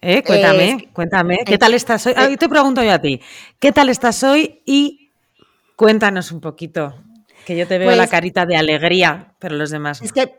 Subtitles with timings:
[0.00, 0.22] ¿Eh?
[0.22, 1.38] Cuéntame, cuéntame.
[1.44, 2.14] ¿Qué tal estás hoy?
[2.16, 3.20] Ahí te pregunto yo a ti.
[3.58, 4.62] ¿Qué tal estás hoy?
[4.64, 5.10] Y
[5.76, 6.94] cuéntanos un poquito.
[7.46, 10.02] Que yo te veo la pues carita de alegría, pero los demás.
[10.02, 10.36] Es que,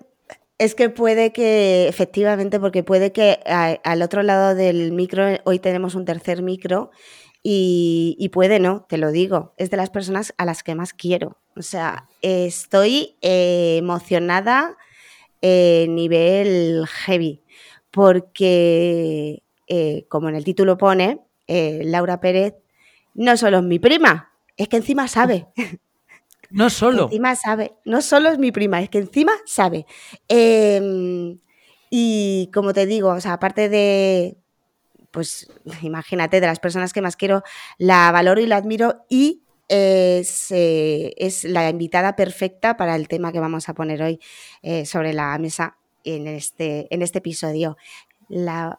[0.58, 5.96] es que puede que, efectivamente, porque puede que al otro lado del micro, hoy tenemos
[5.96, 6.92] un tercer micro,
[7.42, 9.54] y, puede no, te lo digo.
[9.58, 11.38] Es de las personas a las que más quiero.
[11.56, 14.78] O sea, estoy eh, emocionada
[15.42, 17.42] eh, nivel heavy,
[17.92, 19.42] porque
[19.72, 22.56] eh, como en el título pone, eh, Laura Pérez
[23.14, 25.48] no solo es mi prima, es que encima sabe.
[26.52, 27.04] No solo.
[27.04, 27.74] encima sabe.
[27.86, 29.86] No solo es mi prima, es que encima sabe.
[30.28, 31.38] Em,
[31.92, 34.36] y como te digo, o sea, aparte de,
[35.12, 35.48] pues
[35.84, 37.44] imagínate, de las personas que más quiero,
[37.78, 43.32] la valoro y la admiro y es, eh, es la invitada perfecta para el tema
[43.32, 44.20] que vamos a poner hoy
[44.86, 47.78] sobre la mesa en este, en este episodio.
[48.30, 48.78] Laura,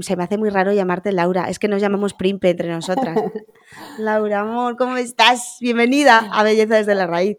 [0.00, 3.16] se me hace muy raro llamarte Laura, es que nos llamamos Primpe entre nosotras.
[3.98, 5.56] Laura, amor, ¿cómo estás?
[5.60, 7.38] Bienvenida a Belleza desde la Raíz.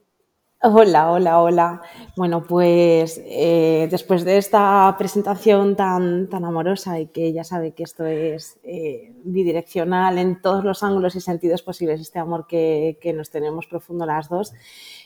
[0.60, 1.82] Hola, hola, hola.
[2.16, 7.84] Bueno, pues eh, después de esta presentación tan, tan amorosa y que ya sabe que
[7.84, 13.14] esto es eh, bidireccional en todos los ángulos y sentidos posibles, este amor que, que
[13.14, 14.52] nos tenemos profundo las dos,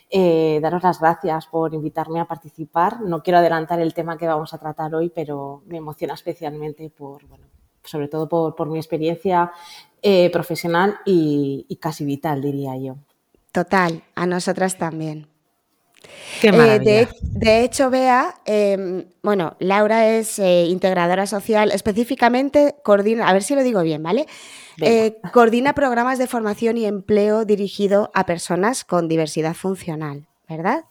[0.10, 3.02] eh, daros las gracias por invitarme a participar.
[3.02, 7.26] No quiero adelantar el tema que vamos a tratar hoy, pero me emociona especialmente por,
[7.28, 7.46] bueno,
[7.84, 9.52] sobre todo por, mi experiencia
[10.02, 12.96] eh, profesional y, casi vital, diría yo.
[13.52, 15.31] Total, a nosotras también.
[16.42, 23.44] Qué eh, de, hecho, Bea, em, bueno, Laura es integradora social, específicamente coordina, a ver
[23.44, 24.26] si lo digo bien, ¿vale?
[24.80, 30.86] Eh, coordina programas de formación y empleo dirigido a personas con diversidad funcional, ¿verdad?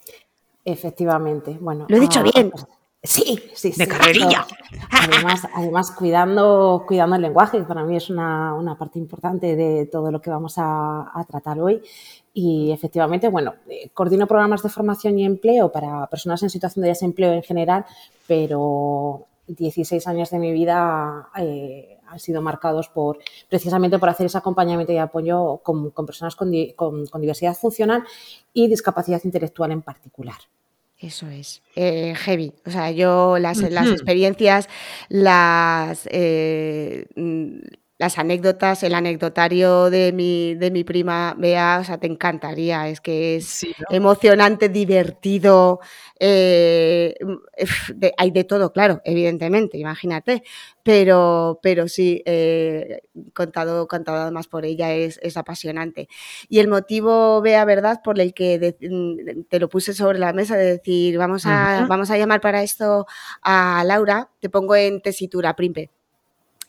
[0.65, 1.57] Efectivamente.
[1.61, 2.51] Bueno, lo he dicho ah, bien.
[2.51, 2.67] Pues,
[3.03, 4.47] sí, sí, de carrerilla.
[4.91, 10.11] Además, además cuidando, cuidando el lenguaje, que para mí es una, parte importante de todo
[10.11, 11.83] lo que vamos a, tratar hoy.
[12.33, 16.91] Y efectivamente, bueno, eh, coordino programas de formación y empleo para personas en situación de
[16.91, 17.85] desempleo en general,
[18.27, 24.39] pero 16 años de mi vida eh, han sido marcados por precisamente por hacer ese
[24.39, 28.05] acompañamiento y apoyo con, personas con, diversidad funcional
[28.53, 30.37] y discapacidad intelectual en particular.
[30.99, 32.53] Eso es, eh, heavy.
[32.67, 34.69] O sea, yo las, las experiencias,
[35.09, 37.07] las, eh,
[38.01, 42.89] las anécdotas, el anecdotario de mi, de mi prima Bea, o sea, te encantaría.
[42.89, 45.81] Es que es emocionante, divertido,
[46.19, 47.15] eh,
[48.17, 50.43] hay de todo, claro, evidentemente, imagínate,
[50.83, 53.03] pero, pero sí, eh,
[53.35, 56.09] contado, contado además por ella es, apasionante.
[56.49, 60.57] Y el motivo, vea verdad, por el que mm, te lo puse sobre la mesa
[60.57, 63.07] de decir, vamos a, vamos a llamar para esto
[63.43, 65.91] a Laura, te pongo en tesitura, Primpe.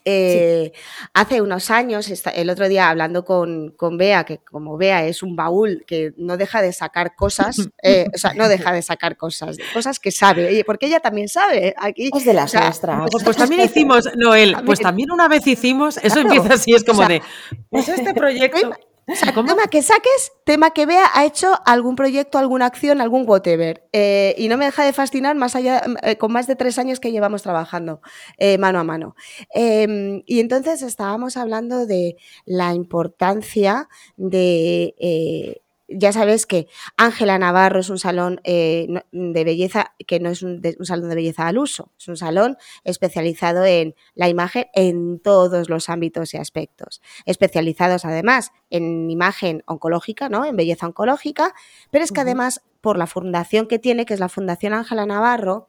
[0.04, 0.72] Eh,
[1.14, 5.36] hace unos años, el otro día hablando con, con, Bea, que como Bea es un
[5.36, 9.56] baúl que no deja de sacar cosas, eh, o sea, no deja de sacar cosas,
[9.72, 11.74] cosas que sabe, porque ella también sabe.
[11.78, 12.92] Aquí, es de las nuestras.
[13.12, 17.06] Pues, pues, también hicimos, Noel, pues también una vez hicimos, eso empieza así, es como
[17.06, 17.22] de,
[17.70, 18.72] pues este proyecto.
[19.08, 23.28] O sea, tema que saques, tema que vea, ha hecho algún proyecto, alguna acción, algún
[23.28, 23.88] whatever.
[23.92, 27.00] Eh, y no me deja de fascinar más allá, eh, con más de tres años
[27.00, 28.00] que llevamos trabajando
[28.38, 29.16] eh, mano a mano.
[29.52, 35.61] Em, y entonces estábamos hablando de la importancia de
[35.94, 40.62] ya sabes que Ángela Navarro es un salón eh, de belleza que no es un,
[40.82, 45.88] salón de belleza al uso, es un salón especializado en la imagen en todos los
[45.88, 50.44] ámbitos y aspectos, especializados además en imagen oncológica, ¿no?
[50.44, 51.54] en belleza oncológica,
[51.90, 55.68] pero es que además por la fundación que tiene, que es la Fundación Ángela Navarro,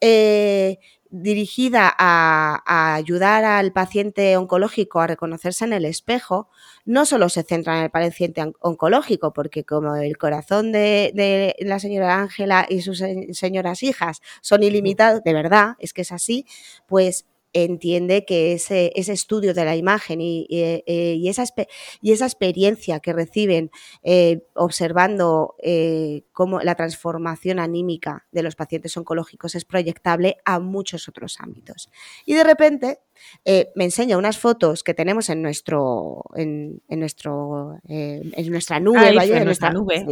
[0.00, 0.78] eh,
[1.12, 6.48] dirigida a, ayudar al paciente oncológico a reconocerse en el espejo,
[6.86, 12.18] no solo se centra en el paciente oncológico, porque como el corazón de, la señora
[12.18, 16.46] Ángela y sus señoras hijas son ilimitados, de verdad, es que es así,
[16.86, 21.44] pues entiende que ese, ese estudio de la imagen y, y, eh, esa,
[22.00, 23.70] y esa, experiencia que reciben
[24.02, 31.08] eh, observando eh, cómo la transformación anímica de los pacientes oncológicos es proyectable a muchos
[31.08, 31.90] otros ámbitos.
[32.24, 33.00] Y de repente
[33.44, 38.80] eh, me enseña unas fotos que tenemos en nuestro en, en nuestro eh, en nuestra
[38.80, 40.04] nube, vaya, en nuestra nube.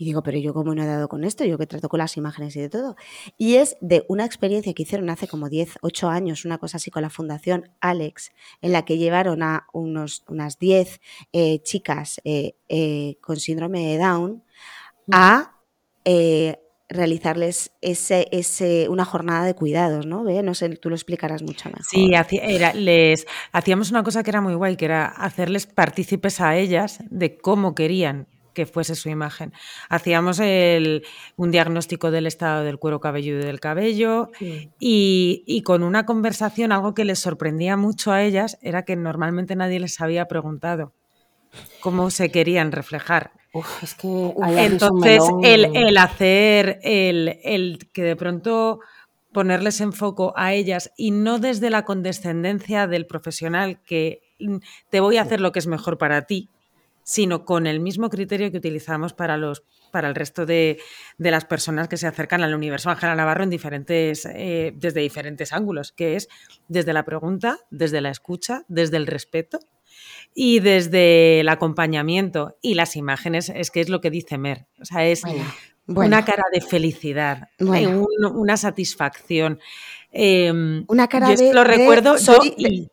[0.00, 2.16] Y digo, pero yo cómo no he dado con esto, yo que trato con las
[2.16, 2.96] imágenes y de todo.
[3.36, 6.90] Y es de una experiencia que hicieron hace como 10, 8 años, una cosa así
[6.90, 8.32] con la Fundación Alex,
[8.62, 11.00] en la que llevaron a unos, unas 10
[11.34, 14.42] eh, chicas eh, eh, con síndrome de Down
[15.12, 15.56] a
[16.06, 16.56] eh,
[16.88, 20.24] realizarles ese, ese, una jornada de cuidados, ¿no?
[20.24, 20.42] ¿Ve?
[20.42, 21.84] No sé, tú lo explicarás mucho mejor.
[21.84, 26.40] Sí, hacía- era- les hacíamos una cosa que era muy guay, que era hacerles partícipes
[26.40, 29.52] a ellas de cómo querían que fuese su imagen.
[29.88, 31.04] Hacíamos el-
[31.36, 34.70] un diagnóstico del estado del cuero cabelludo y del cabello Sí.
[34.78, 39.56] y, y con una conversación, algo que les sorprendía mucho a ellas era que normalmente
[39.56, 40.92] nadie les había preguntado
[41.80, 43.32] cómo se querían reflejar.
[43.52, 48.78] Uf, es que Entonces, el, el hacer, el, el que de pronto
[49.32, 54.56] ponerles en foco a ellas y no desde la condescendencia del profesional que mm,
[54.90, 56.48] te voy a hacer lo que es mejor para ti,
[57.02, 60.78] sino con el mismo criterio que utilizamos para los para el resto de,
[61.18, 65.52] de las personas que se acercan al universo Ángela Navarro en diferentes, eh, desde diferentes
[65.52, 66.28] ángulos, que es
[66.68, 69.58] desde la pregunta, desde la escucha, desde el respeto
[70.32, 74.66] y desde el acompañamiento y las imágenes, es que es lo que dice Mer.
[74.80, 75.44] O sea, es Bueno,
[75.86, 77.90] Bueno, una cara de felicidad, Bueno.
[77.90, 79.58] eh, un- una satisfacción.
[80.12, 80.52] Eh,
[80.86, 82.12] Una cara yo de- lo de recuerdo.
[82.12, 82.88] yo soy- y-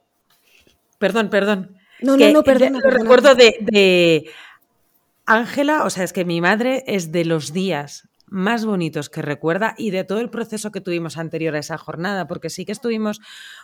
[0.97, 1.76] Perdón, perdón.
[2.01, 2.79] No, no, que no, perdona.
[2.83, 4.29] Recuerdo de,
[5.25, 9.73] Ángela, o sea, es que mi madre es de los días más bonitos que recuerda
[9.77, 13.21] y de todo el proceso que tuvimos anterior a esa jornada, porque sí que estuvimos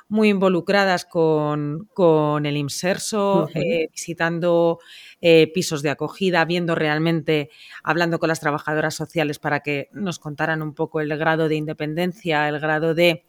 [0.08, 4.80] muy involucradas con, con el Inserso, eh, visitando
[5.20, 7.50] eh, pisos de acogida, viendo realmente,
[7.84, 12.48] hablando con las trabajadoras sociales para que nos contaran un poco el grado de independencia,
[12.48, 13.26] el grado de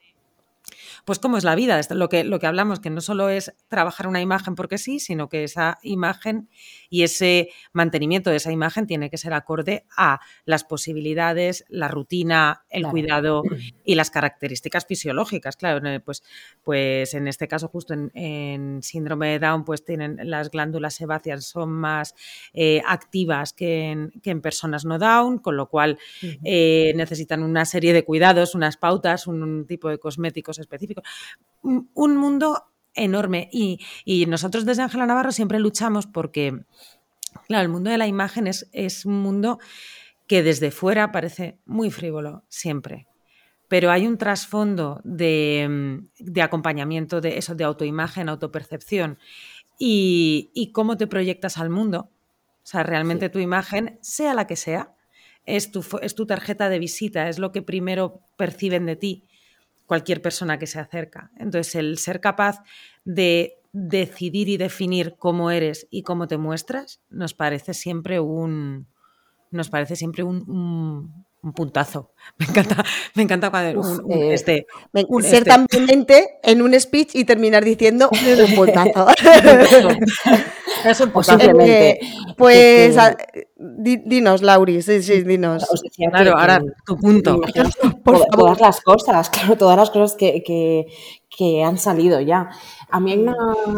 [1.05, 4.07] pues cómo es la vida, lo que, lo que hablamos, que no solo es trabajar
[4.07, 6.49] una imagen porque sí, sino que esa imagen
[6.89, 12.65] y ese mantenimiento de esa imagen tiene que ser acorde a las posibilidades, la rutina,
[12.71, 12.93] el Claro.
[12.93, 13.43] cuidado
[13.85, 15.57] y las características fisiológicas.
[15.57, 16.23] Claro, pues,
[16.63, 21.45] pues en este caso, justo en, en síndrome de Down, pues tienen las glándulas sebáceas
[21.45, 22.15] son más
[22.53, 25.99] eh, activas que en, que en personas no Down, con lo cual
[26.45, 30.94] eh, necesitan una serie de cuidados, unas pautas, un, un tipo de cosméticos específicos.
[31.63, 32.65] Un, un mundo
[32.95, 33.49] enorme.
[33.53, 36.65] Y, y nosotros desde Ángela Navarro siempre luchamos porque,
[37.47, 39.59] claro, el mundo de la imagen es, es un mundo
[40.27, 43.07] que desde fuera parece muy frívolo, siempre.
[43.69, 49.19] Pero hay un trasfondo de, de acompañamiento de eso, de autoimagen, autopercepción
[49.79, 52.11] y, y cómo te proyectas al mundo.
[52.63, 54.95] O sea, realmente tu imagen, sea la que sea,
[55.45, 59.25] es tu, es tu tarjeta de visita, es lo que primero perciben de ti
[59.87, 61.31] cualquier persona que se acerca.
[61.37, 62.61] Entonces, el ser capaz
[63.05, 68.87] de decidir y definir cómo eres y cómo te muestras, nos parece siempre un,
[69.51, 72.11] nos parece siempre un, un- un puntazo.
[72.39, 72.83] Me encanta,
[73.15, 74.67] me encanta cuando Uf, un- un- eh, este,
[75.09, 79.07] un- ser este- tan potente en un speech y terminar diciendo un puntazo.
[80.85, 81.39] es un puntazo.
[81.39, 82.01] simplemente Eh,
[82.37, 83.17] pues que- a-
[83.57, 85.65] di- dinos, Lauri, sí, sí, dinos.
[85.71, 87.41] os decía que- Claro, ahora que- tu punto.
[88.05, 88.29] Por favor.
[88.31, 90.87] todas las cosas, claro, todas las cosas que, que-
[91.37, 92.51] que han salido ya.
[92.91, 93.35] A mí hay una,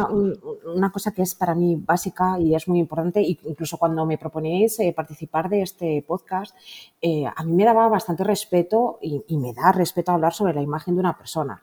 [0.08, 0.38] un-
[0.74, 4.78] una cosa que es para mí básica y es muy importante, incluso cuando me proponéis
[4.80, 6.54] eh, participar de este podcast,
[7.00, 10.94] eh, a mí me daba bastante respeto y, me da respeto hablar sobre la imagen
[10.94, 11.62] de una persona.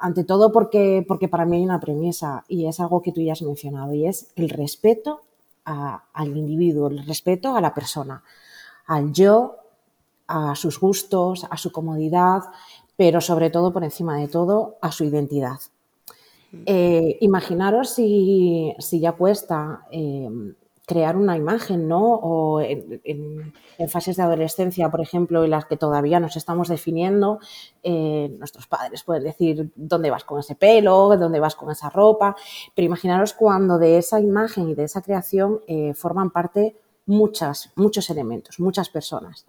[0.00, 3.32] Ante todo porque, porque para mí hay una premisa y es algo que tú ya
[3.32, 5.22] has mencionado y es el respeto
[5.64, 8.22] al individuo, el respeto a la persona,
[8.86, 9.56] al yo,
[10.26, 12.42] a sus gustos, a su comodidad,
[12.96, 15.58] pero sobre todo, por encima de todo, a su identidad.
[16.66, 20.28] Eh, imaginaros si, si ya cuesta eh,
[20.86, 22.14] crear una imagen, ¿no?
[22.14, 26.68] O en, en- en fases de adolescencia, por ejemplo, en las que todavía nos estamos
[26.68, 27.40] definiendo,
[27.82, 32.36] eh, nuestros padres pueden decir dónde vas con ese pelo, dónde vas con esa ropa,
[32.74, 35.60] pero imaginaros cuando de esa imagen y de esa creación
[35.96, 39.44] forman parte muchas, muchos elementos, muchas personas.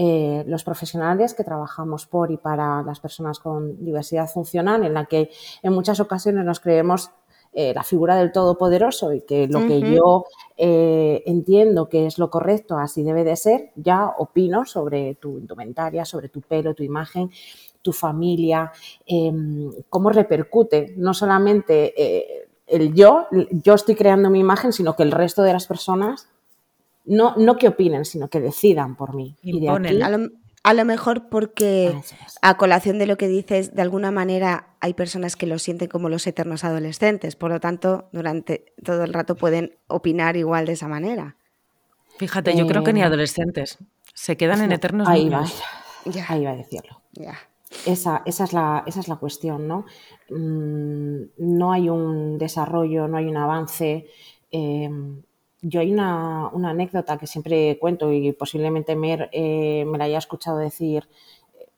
[0.00, 5.06] Eh, los profesionales que trabajamos por y para las personas con diversidad funcional, en la
[5.06, 5.28] que
[5.60, 7.10] en muchas ocasiones nos creemos
[7.52, 10.26] eh, la figura del todopoderoso y que lo que yo
[10.56, 16.04] eh, entiendo que es lo correcto, así debe de ser, ya opino sobre tu indumentaria,
[16.04, 17.32] sobre tu pelo, tu imagen,
[17.82, 18.70] tu familia,
[19.04, 25.10] em, cómo repercute no solamente el yo, yo estoy creando mi imagen, sino que el
[25.10, 26.28] resto de las personas
[27.08, 29.36] no, no que opinen, sino que decidan por mí.
[29.42, 30.00] Y de aquí,
[30.68, 31.98] a lo mejor porque
[32.42, 36.08] a colación de lo que dices, de alguna manera hay personas que lo sienten como
[36.08, 40.88] los eternos adolescentes, por lo tanto, durante todo el rato pueden opinar igual de esa
[40.88, 41.36] manera.
[42.18, 43.78] Fíjate, yo creo que ni eh, adolescentes,
[44.12, 45.46] se quedan en eternos ahí Va,
[46.28, 47.00] Ahí va a decirlo.
[47.86, 49.86] Esa, esa, es la, esa es la cuestión, ¿no?
[50.30, 54.06] Mm, no hay un desarrollo, no hay un avance.
[54.50, 54.90] Eh,
[55.62, 60.58] yo hay una, anécdota que siempre cuento y posiblemente Mer eh, me la haya escuchado
[60.58, 61.08] decir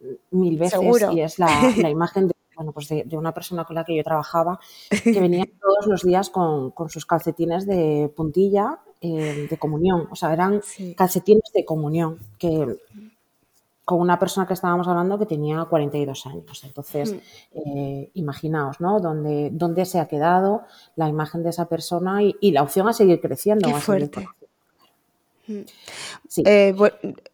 [0.01, 0.81] eh, mil veces
[1.13, 1.49] y es la,
[1.91, 4.61] imagen de, bueno, pues de, una persona con la que yo trabajaba
[4.91, 10.09] que venía todos los días con, sus calcetines de puntilla eh, de comunión.
[10.11, 10.61] O sea, eran
[10.97, 12.79] calcetines de comunión que
[13.91, 16.63] con una persona que estábamos hablando que tenía 42 años.
[16.63, 17.19] Entonces, mm.
[17.55, 19.01] eh, imaginaos, ¿no?
[19.01, 20.63] ¿Dónde, ¿Dónde, se ha quedado
[20.95, 23.69] la imagen de esa persona y, la opción a seguir creciendo.
[23.69, 24.29] Qué fuerte.
[25.49, 25.63] Mm.
[26.29, 26.45] Sí.
[26.47, 26.73] Eh,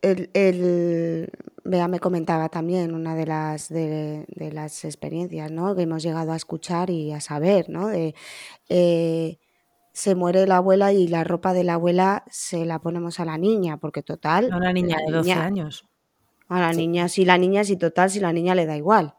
[0.00, 1.30] el,
[1.62, 5.76] Bea me comentaba también una de las, de, las experiencias ¿no?
[5.76, 7.88] que hemos llegado a escuchar y a saber, ¿no?
[7.88, 8.14] De,
[8.70, 9.36] eh,
[9.92, 13.36] se muere la abuela y la ropa de la abuela se la ponemos a la
[13.36, 14.50] niña, porque total...
[14.52, 15.86] A una niña de 12 años.
[16.48, 19.14] A la niña, si la niña, si total, si la niña le da igual.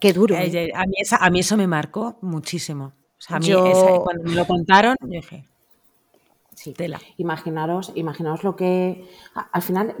[0.00, 0.36] Qué duro.
[0.36, 0.72] ¿eh?
[0.74, 2.92] A, mí eso me marcó muchísimo.
[3.28, 3.52] a mí
[4.02, 5.48] cuando me lo contaron, dije,
[6.54, 6.72] sí.
[6.72, 7.00] tela.
[7.16, 9.08] Imaginaros, imaginaros lo que.
[9.52, 9.94] Al final,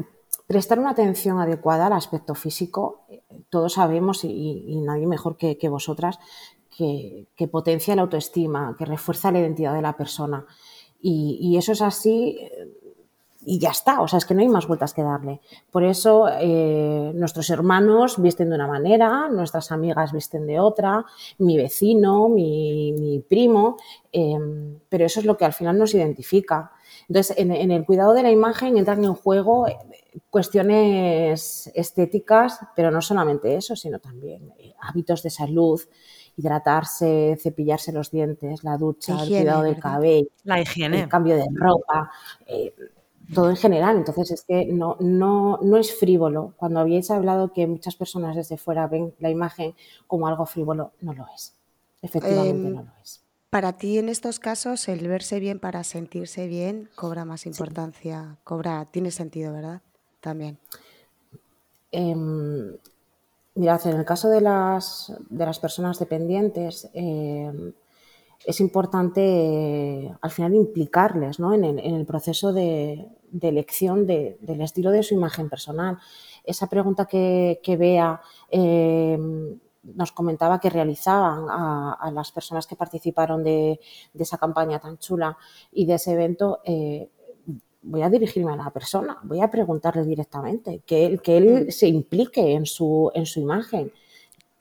[0.46, 6.18] prestar una atención adecuada al aspecto físico, eh, todos sabemos, y, nadie mejor que, vosotras,
[6.76, 10.46] que, potencia la autoestima, que refuerza la identidad de la persona.
[11.00, 12.38] Y, y eso es así
[13.46, 15.40] y ya está, o sea, es que no hay más vueltas que darle.
[15.70, 21.04] Por eso eh, nuestros hermanos visten de una manera, nuestras amigas visten de otra,
[21.38, 23.76] mi vecino, mi, primo,
[24.12, 26.72] em, pero eso es lo que al final nos identifica.
[27.08, 29.76] Entonces, en, el cuidado de la imagen entran en juego eh,
[30.30, 35.80] cuestiones estéticas, pero no solamente eso, sino también eh, hábitos de salud,
[36.36, 41.46] hidratarse, cepillarse los dientes, la ducha, el cuidado del cabello, la higiene, el cambio de
[41.54, 42.10] ropa
[43.32, 43.96] todo en general.
[43.96, 46.54] Entonces es que no, no, no es frívolo.
[46.56, 49.74] Cuando habíais hablado que muchas personas desde fuera ven la imagen
[50.06, 51.54] como algo frívolo, no lo es.
[52.02, 53.22] Efectivamente em, no lo es.
[53.50, 58.84] Para ti en estos casos el verse bien para sentirse bien cobra más importancia, cobra,
[58.90, 59.80] tiene sentido, ¿verdad?
[60.20, 60.58] También.
[61.92, 62.16] Eh,
[63.54, 67.72] mirad, en el caso de las, de las personas dependientes, em,
[68.46, 73.08] es importante al final implicarles en, el, proceso de,
[73.40, 75.98] elección del estilo de su imagen personal.
[76.44, 78.20] Esa pregunta que, que Bea
[78.50, 79.18] eh,
[79.82, 83.80] nos comentaba que realizaban a, las personas que participaron de,
[84.18, 85.36] esa campaña tan chula
[85.72, 87.10] y de ese evento, eh,
[87.82, 91.88] voy a dirigirme a la persona, voy a preguntarle directamente, que él, que él se
[91.88, 93.92] implique en su, en su imagen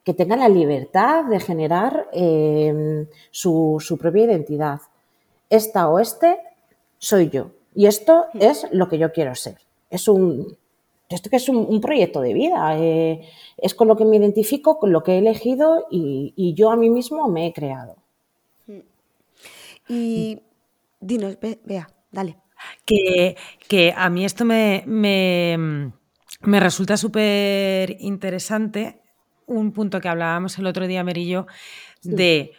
[0.04, 4.82] que tenga la libertad de generar em, su, propia identidad.
[5.50, 6.38] Esta o este
[6.98, 7.52] soy yo.
[7.74, 9.58] Y esto es lo que yo quiero ser.
[9.90, 10.58] Es un,
[11.10, 12.78] esto que es un, proyecto de vida.
[12.78, 16.76] Eh, es con lo que me identifico, con lo que he elegido y, yo a
[16.76, 17.96] mí mismo me he creado.
[19.88, 20.40] Y
[21.00, 22.38] dinos, vea, dale.
[22.86, 23.36] Que,
[23.68, 25.92] que, a mí esto me, me,
[26.42, 29.03] me resulta súper interesante
[29.46, 31.48] un punto que hablábamos el otro día, Merillo,
[32.02, 32.54] de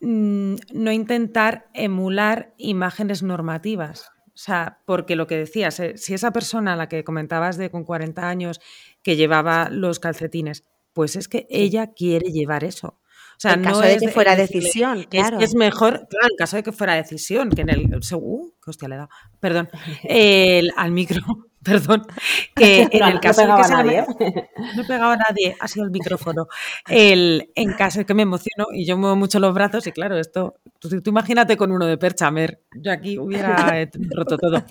[0.00, 4.12] mm, no intentar emular imágenes normativas.
[4.28, 7.70] O sea, porque lo que decías, eh, si esa persona a la que comentabas de
[7.70, 8.60] con 40 años
[9.02, 10.64] que llevaba los calcetines,
[10.94, 12.98] pues es que ella quiere llevar eso.
[13.36, 15.40] O sea, en caso de que fuera decisión, claro.
[15.40, 18.00] Es, mejor, claro, en caso de que fuera decisión, que en el.
[18.12, 19.10] Uh, qué hostia le he dado.
[19.40, 19.68] Perdón.
[20.04, 21.20] El, al micro.
[21.64, 22.02] perdón,
[22.54, 24.04] que en el caso no de que nadie.
[24.76, 26.48] no pegaba a nadie, ha sido el micrófono.
[26.88, 30.18] El, en caso de que me emociono y yo muevo mucho los brazos, y claro,
[30.18, 34.64] esto, tú, imagínate con uno de percha, Mer, yo aquí hubiera roto todo.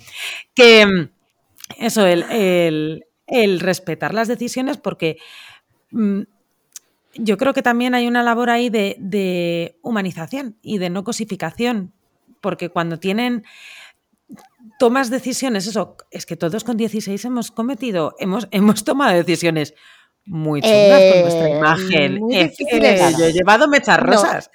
[0.53, 1.09] Que
[1.77, 3.03] eso, el,
[3.59, 5.17] respetar las decisiones, porque
[5.91, 6.21] mm,
[7.15, 11.93] yo creo que también hay una labor ahí de, de humanización y de no cosificación,
[12.41, 13.45] porque cuando tienen
[14.79, 19.73] tomas decisiones, eso, es que todos con 16 hemos cometido, hemos, hemos tomado decisiones
[20.25, 22.19] muy chungas con eh, imagen.
[22.19, 23.17] Muy eh, difíciles.
[23.17, 24.51] yo he llevado mechas rosas.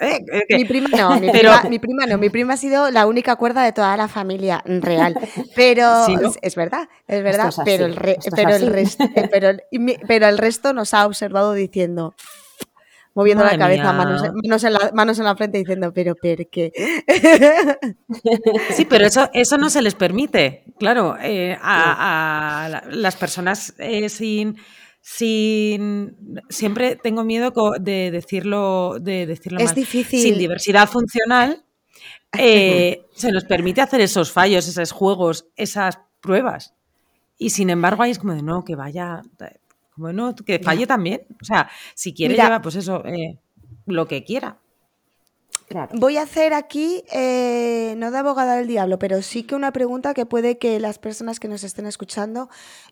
[0.48, 3.64] mi prima no, mi, prima, mi, prima, no, mi prima ha sido la única cuerda
[3.64, 5.18] de toda la familia real.
[5.54, 6.06] Pero
[6.40, 7.94] es, verdad, es verdad, pero, el,
[8.34, 9.58] pero, el resto, pero,
[10.06, 12.14] pero el resto nos ha observado diciendo
[13.16, 14.22] moviendo la cabeza, manos,
[14.62, 16.70] en la, manos en la frente diciendo, pero ¿por qué?
[18.74, 24.58] Sí, pero eso, eso no se les permite, claro, eh, a, las personas eh, sin,
[25.00, 26.14] sin...
[26.50, 30.20] Siempre tengo miedo de decirlo, de decirlo es difícil.
[30.20, 31.64] Sin diversidad funcional,
[32.38, 36.74] eh, se nos permite hacer esos fallos, esos juegos, esas pruebas.
[37.38, 39.22] Y sin embargo, ahí es como de no, que vaya,
[39.96, 41.22] bueno, que falle también.
[41.40, 43.38] O sea, si quiere llevar, pues eso, eh,
[43.86, 44.58] lo que quiera.
[45.94, 50.14] Voy a hacer aquí, eh, no de abogada del diablo, pero sí que una pregunta
[50.14, 52.48] que puede que las personas que nos estén escuchando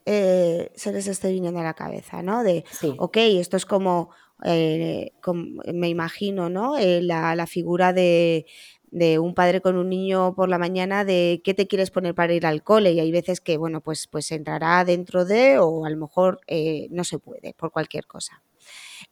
[0.06, 2.42] eh, se les esté viniendo a la cabeza, ¿no?
[2.42, 2.64] De,
[2.99, 4.11] ok, esto es como,
[4.42, 6.75] me imagino, ¿no?
[6.78, 8.46] La, la, figura de,
[8.95, 12.33] de un padre con un niño por la mañana de qué te quieres poner para
[12.33, 15.91] ir al cole y hay veces que, bueno, pues, pues entrará dentro de o a
[15.91, 18.41] lo mejor eh, no se puede por cualquier cosa.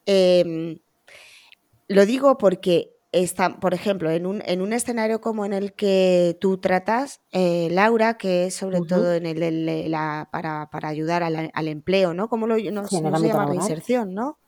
[0.05, 0.79] Em,
[1.89, 6.37] lo digo porque está, por ejemplo, en un, en un, escenario como en el que
[6.39, 11.67] tú tratas, eh, Laura, que es sobre todo en el, la, para, para, ayudar al,
[11.67, 12.29] empleo, ¿no?
[12.29, 14.39] ¿Cómo lo no, se llama reinserción, no?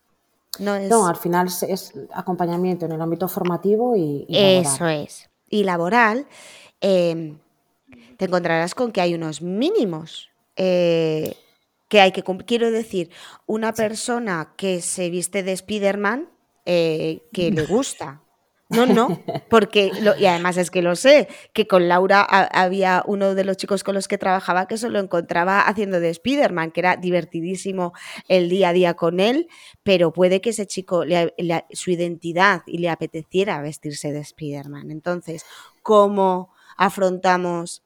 [0.59, 0.91] No, es...
[0.91, 5.29] al final es, acompañamiento en el ámbito formativo y, Eso es.
[5.50, 6.27] Y laboral,
[6.81, 7.38] em,
[8.17, 11.35] te encontrarás con que hay unos mínimos eh,
[11.88, 12.45] que hay que cumplir.
[12.47, 13.09] Quiero decir,
[13.45, 16.29] una persona que se viste de Spider-Man,
[16.65, 18.21] eh, que le gusta
[18.69, 19.19] no, no,
[19.50, 23.84] porque, y además es que lo sé, que con Laura había uno de los chicos
[23.84, 27.93] con los que trabajaba que se lo encontraba haciendo de Spider-Man, que era divertidísimo
[28.27, 29.48] el día a día con él,
[29.84, 31.03] pero puede que ese chico,
[31.72, 34.89] su identidad y le apeteciera vestirse de Spider-Man.
[34.89, 35.45] Entonces,
[35.84, 37.84] ¿cómo afrontamos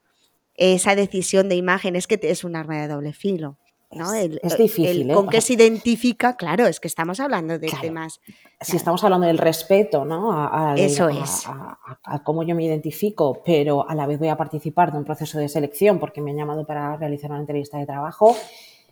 [0.54, 1.94] esa decisión de imagen?
[1.94, 3.58] Es que es un arma de doble filo.
[3.92, 4.14] ¿No?
[4.14, 5.10] es difícil.
[5.10, 5.14] ¿eh?
[5.14, 6.36] ¿Con qué se identifica?
[6.36, 8.20] Claro, es que estamos hablando de temas.
[8.60, 10.32] Si estamos hablando del respeto, ¿no?
[10.32, 11.46] A, Eso es.
[11.46, 15.38] A, cómo yo me identifico, pero a la vez voy a participar de un proceso
[15.38, 18.36] de selección porque me han llamado para realizar una entrevista de trabajo,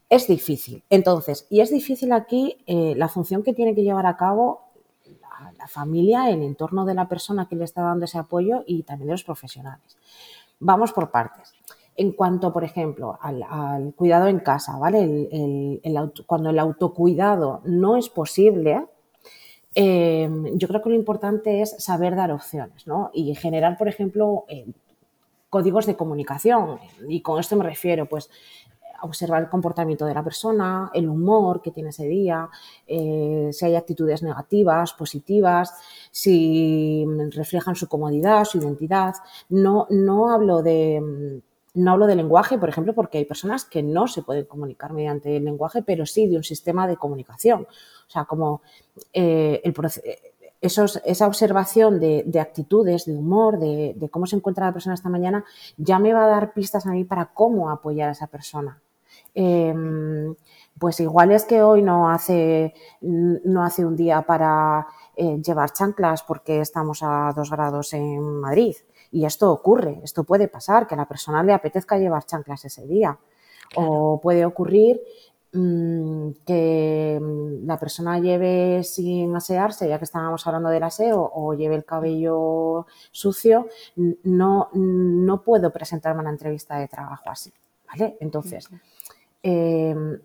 [0.09, 0.83] es difícil.
[0.90, 4.62] Entonces, y es difícil aquí eh, la función que tiene que llevar a cabo
[5.05, 8.83] la, la familia, el entorno de la persona que le está dando ese apoyo y
[8.83, 9.96] también de los profesionales.
[10.61, 11.58] Vamos por partes
[11.98, 15.80] en cuanto, por ejemplo, al, cuidado en casa, ¿vale?
[16.26, 18.87] cuando el autocuidado no es posible,
[19.74, 23.11] em, yo creo que lo importante es saber dar opciones, ¿no?
[23.12, 24.66] Y generar, por ejemplo, eh,
[25.50, 26.78] códigos de comunicación.
[27.08, 28.30] Y con esto me refiero, pues,
[29.02, 32.48] observar el comportamiento de la persona, el humor que tiene ese día,
[32.87, 35.74] eh, si hay actitudes negativas, positivas,
[36.12, 39.14] si reflejan su comodidad, su identidad.
[39.48, 41.42] No, no hablo de
[41.74, 45.37] no hablo de lenguaje, por ejemplo, porque hay personas que no se pueden comunicar mediante
[45.37, 47.62] el lenguaje, pero sí de un sistema de comunicación.
[47.62, 48.62] O sea, como
[49.12, 49.74] eh, el
[50.61, 55.44] esa observación de, actitudes, de humor, de, cómo se encuentra la persona esta mañana,
[55.76, 58.81] ya me va a dar pistas a mí para cómo apoyar a esa persona.
[59.35, 60.35] Em,
[60.78, 66.22] pues igual es que hoy no hace, no hace un día para eh, llevar chanclas
[66.22, 68.74] porque estamos a dos grados en Madrid.
[69.11, 72.87] Y esto ocurre, esto puede pasar, que a la persona le apetezca llevar chanclas ese
[72.87, 73.18] día.
[73.77, 75.01] O puede ocurrir
[75.53, 81.55] mm, que mm, la persona lleve sin asearse, ya que estábamos hablando del aseo, o
[81.55, 83.68] lleve el cabello sucio,
[84.25, 87.53] no, no puedo presentarme a una entrevista de trabajo así.
[87.88, 88.16] ¿vale?
[88.21, 88.68] Entonces,
[89.42, 90.18] em,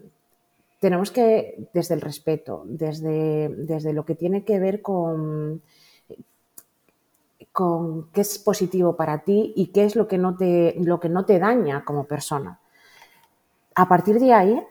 [0.79, 5.61] tenemos que, desde el respeto, desde, desde lo que tiene que ver con
[7.53, 11.07] con qué es positivo para ti y qué es lo que no te, lo que
[11.07, 12.59] no te daña como persona.
[13.75, 14.61] A partir de ahí,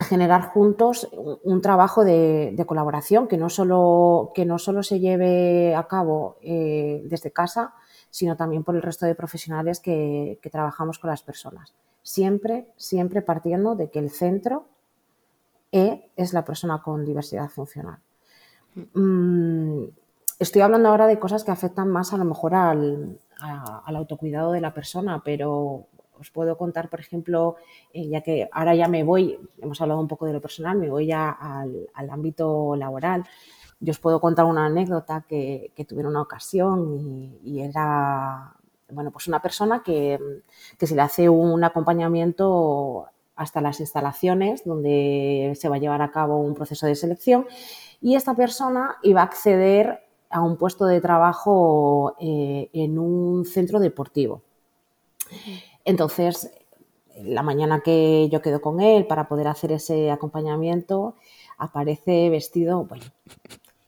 [0.00, 5.88] generar juntos un, trabajo de, colaboración que no, solo, que no solo se lleve a
[5.88, 7.74] cabo eh, desde casa,
[8.10, 11.74] sino también por el resto de profesionales que, trabajamos con las personas.
[12.02, 14.66] Siempre, siempre partiendo de que el centro
[15.72, 17.98] E es la persona con diversidad funcional.
[18.76, 19.55] Mm,
[20.38, 23.18] Estoy hablando ahora de cosas que afectan más a lo mejor al,
[23.84, 25.86] autocuidado de la persona, pero
[26.18, 27.56] os puedo contar, por ejemplo,
[27.92, 30.90] eh, ya que ahora ya me voy, hemos hablado un poco de lo personal, me
[30.90, 33.24] voy ya al, ámbito laboral.
[33.80, 38.54] Yo os puedo contar una anécdota que, tuve en una ocasión y, era,
[38.90, 40.18] bueno, pues una persona que,
[40.78, 46.40] se le hace un acompañamiento hasta las instalaciones donde se va a llevar a cabo
[46.40, 47.46] un proceso de selección
[48.00, 50.05] y esta persona iba a acceder
[50.36, 54.42] a un puesto de trabajo eh, en un centro deportivo.
[55.86, 56.50] Entonces,
[57.22, 61.14] la mañana que yo quedo con él para poder hacer ese acompañamiento,
[61.56, 63.04] aparece vestido, bueno,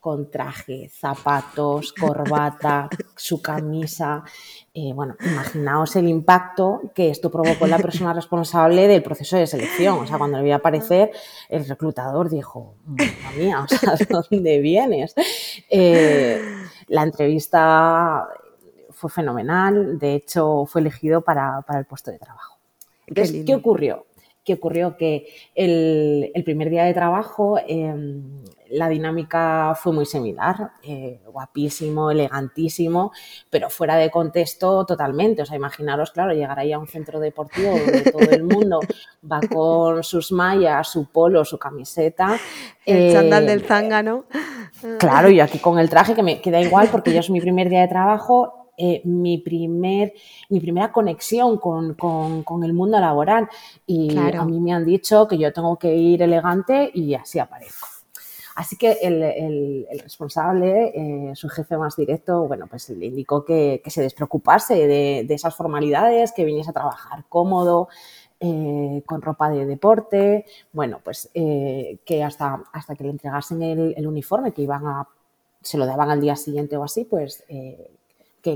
[0.09, 4.25] con traje, zapatos, corbata, su camisa.
[4.73, 9.47] Eh, bueno, imaginaos el impacto que esto provocó en la persona responsable del proceso de
[9.47, 9.99] selección.
[9.99, 11.11] O sea, cuando le vio aparecer,
[11.51, 15.15] el reclutador dijo, mamá mía, o sea, ¿de dónde vienes?
[15.69, 16.41] Eh,
[16.87, 18.29] la entrevista
[18.91, 22.57] fue fenomenal, de hecho fue elegido para, el puesto de trabajo.
[23.07, 24.07] Entonces, ¿qué, ocurrió?
[24.49, 24.97] ¿Qué ocurrió?
[24.97, 28.23] Que el, primer día de trabajo em,
[28.71, 33.13] la dinámica fue muy similar, eh, guapísimo, elegantísimo,
[33.51, 35.43] pero fuera de contexto totalmente.
[35.43, 38.81] O sea, imaginaros, claro, llegar ahí a un centro deportivo donde todo el mundo
[39.31, 42.41] va con sus mallas, su polo, su camiseta.
[42.87, 44.25] El chandal del zángano.
[44.99, 47.69] Claro, y aquí con el traje que me queda igual porque yo es mi primer
[47.69, 50.15] día de trabajo eh, mi, primer,
[50.49, 53.49] mi primera conexión con, el mundo laboral.
[53.87, 57.89] Y a mí me han dicho que yo tengo que ir elegante y así aparezco.
[58.55, 64.03] Así que el, responsable, eh, su jefe más directo, bueno, pues le indicó que, se
[64.03, 67.89] despreocupase de, esas formalidades, que viniese a trabajar cómodo,
[68.41, 74.53] eh, con ropa de deporte, bueno, pues que hasta, hasta que le entregasen el, uniforme
[74.53, 75.09] que iban a,
[75.63, 77.45] se lo daban al día siguiente o así, pues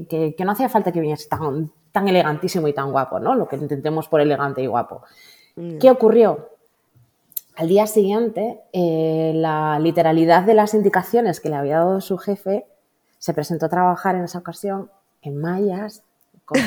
[0.08, 3.34] que, no hacía falta que viniese tan, tan elegantísimo y tan guapo, ¿no?
[3.34, 5.02] Lo que intentemos por elegante y guapo.
[5.56, 5.78] Mm.
[5.78, 6.48] ¿Qué ocurrió?
[7.56, 12.66] Al día siguiente, eh, la literalidad de las indicaciones que le había dado su jefe
[13.18, 16.02] se presentó a trabajar en esa ocasión en mallas,
[16.44, 16.60] con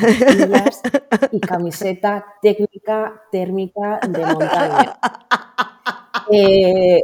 [1.32, 4.98] y camiseta técnica térmica de montaña.
[6.28, 7.00] Eh,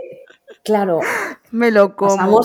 [0.65, 0.99] claro,
[1.53, 2.43] me lo como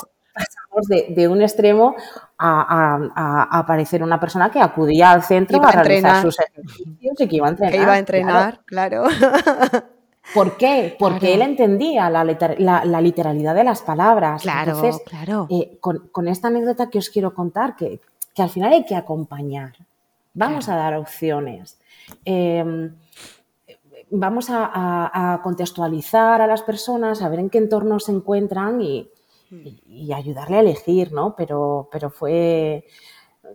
[0.88, 1.96] de, un extremo
[2.38, 7.48] a, aparecer una persona que acudía al centro a, realizar sus ejercicios y que iba
[7.48, 7.72] a entrenar.
[7.74, 9.04] Que iba a entrenar, claro.
[10.34, 10.96] ¿Por qué?
[11.00, 12.24] Porque él entendía la,
[13.02, 14.42] literalidad de las palabras.
[14.42, 15.48] Claro, Entonces, claro.
[15.50, 18.02] Eh, con, esta anécdota que os quiero contar, que,
[18.38, 19.74] al final hay que acompañar.
[20.34, 21.80] Vamos a dar opciones.
[22.26, 22.94] Em,
[24.12, 29.10] vamos a, a, contextualizar a las personas, a ver en qué entorno se encuentran y,
[29.52, 31.36] y, ayudarle a elegir, ¿no?
[31.36, 32.86] Pero, pero fue,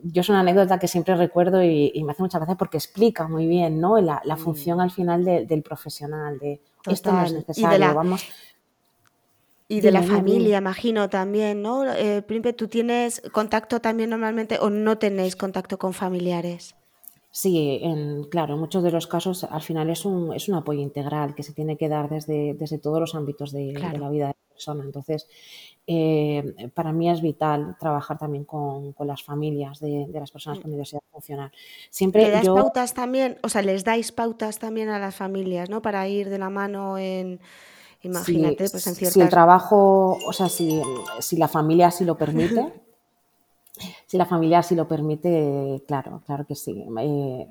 [0.02, 3.46] yo es una anécdota que siempre recuerdo y, me hace mucha gracia porque explica muy
[3.46, 4.00] bien, ¿no?
[4.00, 4.38] La, mm.
[4.38, 8.24] función al final del profesional, de esto no es necesario, y de la, vamos...
[9.68, 11.90] Y de la familia, imagino también, ¿no?
[11.90, 12.22] Eh,
[12.56, 16.74] ¿tú tienes contacto también normalmente o no tenéis contacto con familiares?
[17.30, 20.82] Sí, en, claro, en muchos de los casos al final es un, es un apoyo
[20.82, 24.36] integral que se tiene que dar desde, desde todos los ámbitos de, de la vida
[24.62, 24.84] persona.
[24.84, 25.26] Entonces,
[25.86, 31.00] eh, para mí es vital trabajar también con, las familias de, las personas con diversidad
[31.10, 31.50] funcional.
[31.90, 33.38] Siempre ¿Le das pautas también?
[33.42, 35.82] O sea, les dais pautas también a las familias, ¿no?
[35.82, 37.40] Para ir de la mano en,
[38.02, 39.14] imagínate, pues en ciertas...
[39.14, 40.80] Si el trabajo, o sea, si,
[41.18, 42.72] si la familia así lo permite,
[44.06, 46.84] si la familia así lo permite, claro, claro que sí.
[47.00, 47.46] Eh,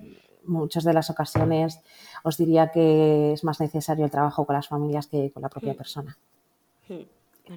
[0.45, 1.82] muchas de las ocasiones
[2.24, 5.74] os diría que es más necesario el trabajo con las familias que con la propia
[5.74, 5.78] mm.
[5.78, 6.17] persona.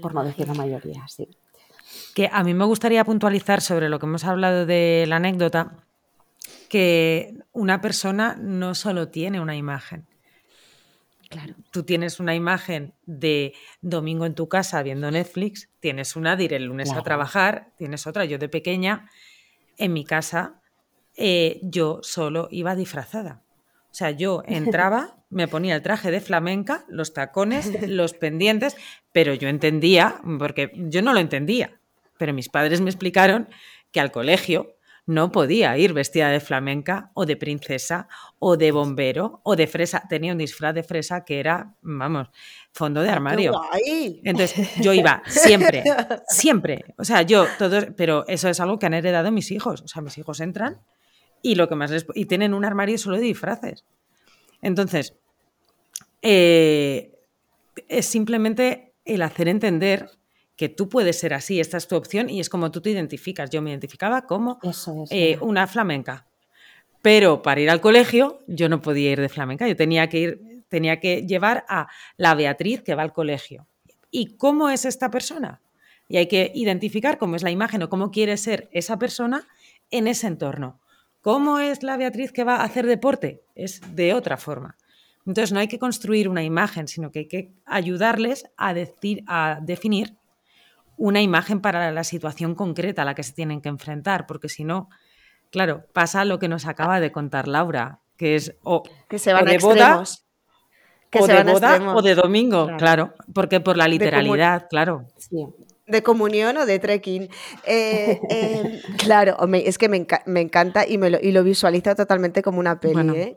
[0.00, 1.28] Por no decir la mayoría, sí.
[2.14, 5.84] Que a mí me gustaría puntualizar sobre lo que hemos hablado de la anécdota,
[6.68, 10.06] que una persona no solo tiene una imagen.
[11.28, 11.54] Claro.
[11.70, 16.54] Tú tienes una imagen de domingo en tu casa viendo Netflix, tienes una de ir
[16.54, 18.24] el lunes a trabajar, tienes otra.
[18.24, 19.10] Yo de pequeña,
[19.76, 20.60] en mi casa,
[21.16, 23.43] eh, yo solo iba disfrazada.
[23.94, 28.76] O sea, yo entraba, me ponía el traje de flamenca, los tacones, los pendientes,
[29.12, 31.78] pero yo entendía, porque yo no lo entendía,
[32.18, 33.48] pero mis padres me explicaron
[33.92, 34.74] que al colegio
[35.06, 38.08] no podía ir vestida de flamenca o de princesa
[38.40, 40.02] o de bombero o de fresa.
[40.08, 42.30] Tenía un disfraz de fresa que era, vamos,
[42.72, 43.52] fondo de ah, armario.
[44.24, 45.84] Entonces yo iba siempre,
[46.26, 46.84] siempre.
[46.98, 49.82] O sea, yo, todos, pero eso es algo que han heredado mis hijos.
[49.82, 50.80] O sea, mis hijos entran
[51.44, 53.84] y lo que más les, y tienen un armario solo de disfraces.
[54.62, 55.14] Entonces,
[56.22, 57.12] eh,
[57.86, 60.08] es simplemente el hacer entender
[60.56, 63.50] que tú puedes ser así, esta es tu opción y es como tú te identificas.
[63.50, 64.58] Yo me identificaba como
[65.10, 66.26] eh, una flamenca,
[67.02, 70.64] pero para ir al colegio yo no podía ir de flamenca, yo tenía que ir,
[70.68, 73.66] tenía que llevar a la Beatriz que va al colegio.
[74.10, 75.60] ¿Y cómo es esta persona?
[76.08, 79.46] Y hay que identificar cómo es la imagen o cómo quiere ser esa persona
[79.90, 80.80] en ese entorno.
[81.24, 83.40] ¿Cómo es la Beatriz que va a hacer deporte?
[83.54, 84.76] Es de otra forma.
[85.26, 89.58] Entonces no hay que construir una imagen, sino que hay que ayudarles a, decir, a
[89.62, 90.18] definir
[90.98, 94.64] una imagen para la situación concreta a la que se tienen que enfrentar, porque si
[94.64, 94.90] no,
[95.50, 99.46] claro, pasa lo que nos acaba de contar Laura, que es o, que se van
[99.46, 100.04] de boda,
[101.08, 103.14] que o de boda o de domingo, claro.
[103.32, 105.06] porque por la literalidad, claro.
[105.16, 105.46] Sí
[105.86, 107.28] de comunión o de trekking.
[107.66, 110.06] Eh, em, claro, es que me,
[110.40, 113.16] encanta y, me lo, y lo visualizo totalmente como una peli.
[113.16, 113.36] ¿eh?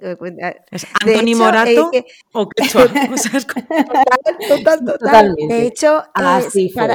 [0.72, 2.88] ¿Es Anthony Morato eh, o Quechua?
[2.88, 5.36] total, total, total.
[5.36, 6.04] De hecho,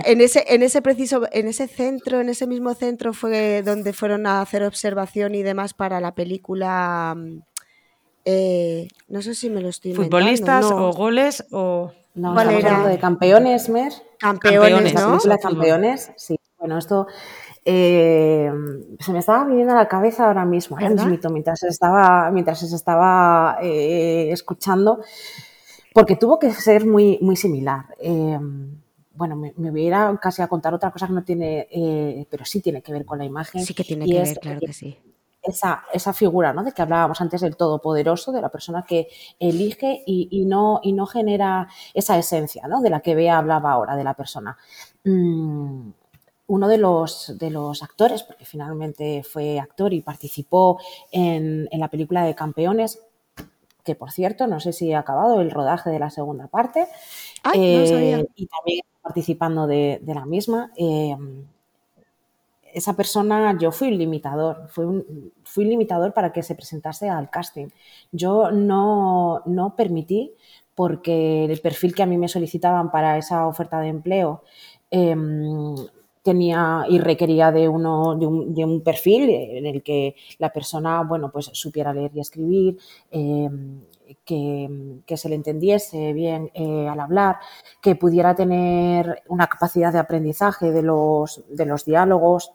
[0.05, 4.27] en, ese, en ese preciso, en ese centro, en ese mismo centro fue donde fueron
[4.27, 7.15] a hacer observación y demás para la película.
[7.15, 11.93] no sé si me lo estoy ¿Futbolistas o goles o...?
[12.15, 13.93] No, estamos hablando de campeones, Mer.
[14.19, 15.19] Campeones, ¿no?
[15.25, 16.37] La campeones, sí.
[16.59, 17.07] Bueno, esto
[17.65, 18.51] eh,
[19.01, 22.75] se me estaba viniendo a la cabeza ahora mismo, ahora mismo, mientras estaba, mientras se
[22.75, 25.01] estaba eh, escuchando,
[25.93, 27.87] porque tuvo que ser muy, muy similar.
[27.99, 28.39] Eh,
[29.15, 32.61] bueno, me, me, voy a casi a contar otra cosa que no tiene, pero sí
[32.61, 33.65] tiene que ver con la imagen.
[33.65, 34.99] Sí que tiene que ver, claro que sí
[35.43, 36.63] esa, esa, figura ¿no?
[36.63, 41.07] de que hablábamos antes del todopoderoso, de la persona que elige y, no, y no
[41.07, 42.81] genera esa esencia ¿no?
[42.81, 44.57] de la que Bea hablaba ahora, de la persona.
[45.05, 45.91] Mm,
[46.47, 50.79] uno de los, de los actores, porque finalmente fue actor y participó
[51.11, 53.01] en, la película de Campeones,
[53.83, 56.87] que por cierto, no sé si ha acabado el rodaje de la segunda parte,
[57.55, 60.73] eh, y también participando de, la misma.
[60.77, 61.17] Eh,
[62.73, 67.31] esa persona, yo fui un limitador, fui un, fui limitador para que se presentase al
[67.31, 67.69] casting.
[68.11, 70.33] Yo no, no permití,
[70.75, 74.43] porque el perfil que a mí me solicitaban para esa oferta de empleo
[74.91, 75.75] em,
[76.23, 81.51] tenía y requería de, uno, de un, perfil en el que la persona, bueno, pues
[81.53, 82.79] supiera leer y escribir,
[83.11, 83.81] em,
[84.25, 87.39] que, que, se le entendiese bien eh, al hablar,
[87.81, 92.53] que pudiera tener una capacidad de aprendizaje de los, de los diálogos,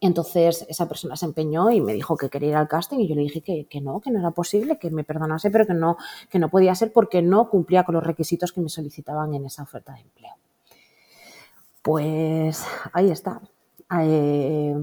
[0.00, 3.14] entonces esa persona se empeñó y me dijo que quería ir al casting y yo
[3.14, 5.96] le dije que, no, que no era posible, que me perdonase, pero que no,
[6.28, 9.62] que no podía ser porque no cumplía con los requisitos que me solicitaban en esa
[9.62, 10.34] oferta de empleo.
[11.82, 13.40] Pues ahí está.
[14.00, 14.74] Eh,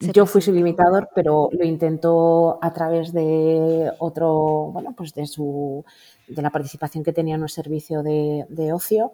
[0.00, 5.84] yo fui su limitador, pero lo intentó a través de otro, bueno, pues de su,
[6.26, 9.12] de la participación que tenía en un servicio de, de ocio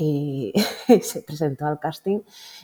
[0.00, 0.52] y
[1.02, 2.20] se presentó al casting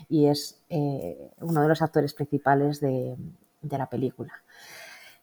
[0.08, 3.16] y es eh, uno de los actores principales de,
[3.68, 4.32] la película.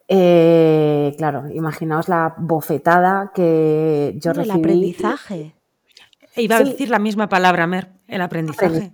[0.07, 4.51] Eh, claro, imaginaos la bofetada que yo recibí.
[4.51, 5.55] El aprendizaje.
[6.35, 8.91] Iba a decir la misma palabra, Mer, el aprendizaje.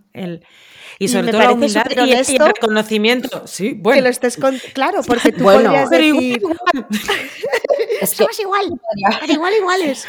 [0.99, 3.47] y sobre todo la humildad y, el reconocimiento.
[3.47, 3.97] Sí, bueno.
[3.97, 4.37] Que lo estés
[4.73, 6.41] Claro, porque tú podrías decir...
[8.01, 8.15] es que...
[8.15, 8.65] Somos igual,
[9.27, 10.07] igual iguales.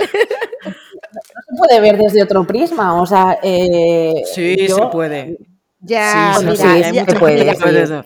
[1.12, 3.38] Se puede ver desde otro prisma, o sea...
[3.42, 5.38] Eh, sí, se puede.
[5.80, 8.02] Ya, sí, mira, ya, se puede.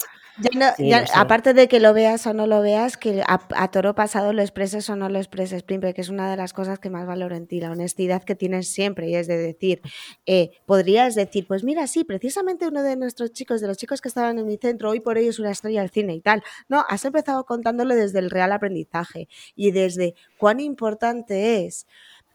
[1.15, 4.91] aparte de que lo veas o no lo veas, que a, toro pasado lo expreses
[4.91, 7.47] o no lo expreses, Plimpe, que es una de las cosas que más valoro en
[7.47, 9.81] ti, la honestidad que tienes siempre, y es de decir,
[10.27, 14.09] eh, podrías decir, pues mira, sí, precisamente uno de nuestros chicos, de los chicos que
[14.09, 16.43] estaban en mi centro, hoy por hoy es una estrella del cine y tal.
[16.69, 21.87] No, has empezado contándolo desde el real aprendizaje y desde cuán importante es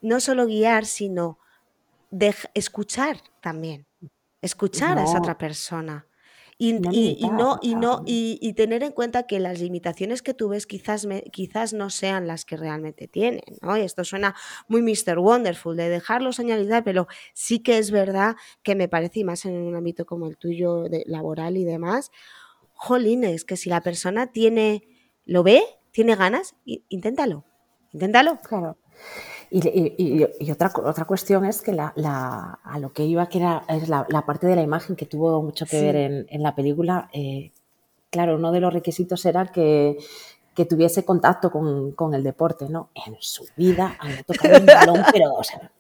[0.01, 1.39] no solo guiar, sino
[2.11, 3.85] de escuchar también,
[4.41, 6.07] escuchar a esa otra persona.
[6.59, 10.49] Y no, y, no, y, no y, tener en cuenta que las limitaciones que tú
[10.49, 13.77] ves quizás, quizás no sean las que realmente tienen, ¿no?
[13.77, 14.33] Y esto suena
[14.67, 15.19] muy Mr.
[15.19, 19.53] Wonderful, de dejarlo señalizar, pero sí que es verdad que me parece, y más en
[19.53, 22.11] un ámbito como el tuyo, de, laboral y demás,
[22.73, 24.81] jolines, que si la persona tiene,
[25.25, 27.45] lo ve, tiene ganas, inténtalo,
[27.91, 28.39] inténtalo.
[28.41, 28.77] Claro.
[29.49, 31.93] Y, otra, otra cuestión es que la,
[32.63, 35.65] a lo que iba, que era es la, parte de la imagen que tuvo mucho
[35.65, 35.95] que ver
[36.29, 37.51] en, la película, eh,
[38.09, 39.97] claro, uno de los requisitos era que,
[40.69, 42.89] tuviese contacto con, el deporte, ¿no?
[43.05, 45.71] En su vida había tocado un balón, pero, o sea,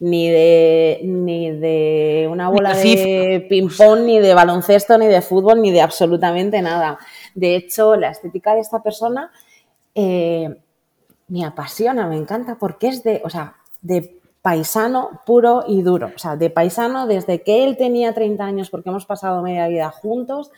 [0.00, 5.70] ni de, ni de una bola de ping-pong, ni de baloncesto, ni de fútbol, ni
[5.70, 6.98] de absolutamente nada.
[7.34, 9.30] De hecho, la estética de esta persona
[9.94, 10.48] eh,
[11.32, 16.10] me apasiona, me encanta porque es de, o sea, de paisano puro y duro.
[16.14, 19.90] O sea, de paisano desde que él tenía 30 años, porque hemos pasado media vida
[19.90, 20.50] juntos,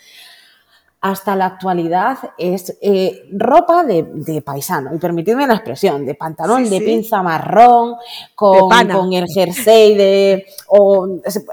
[1.00, 6.80] hasta la actualidad es eh, ropa de, paisano, y permitidme la expresión, de pantalón de
[6.80, 7.94] pinza marrón,
[8.34, 11.06] con, con, el jersey de, o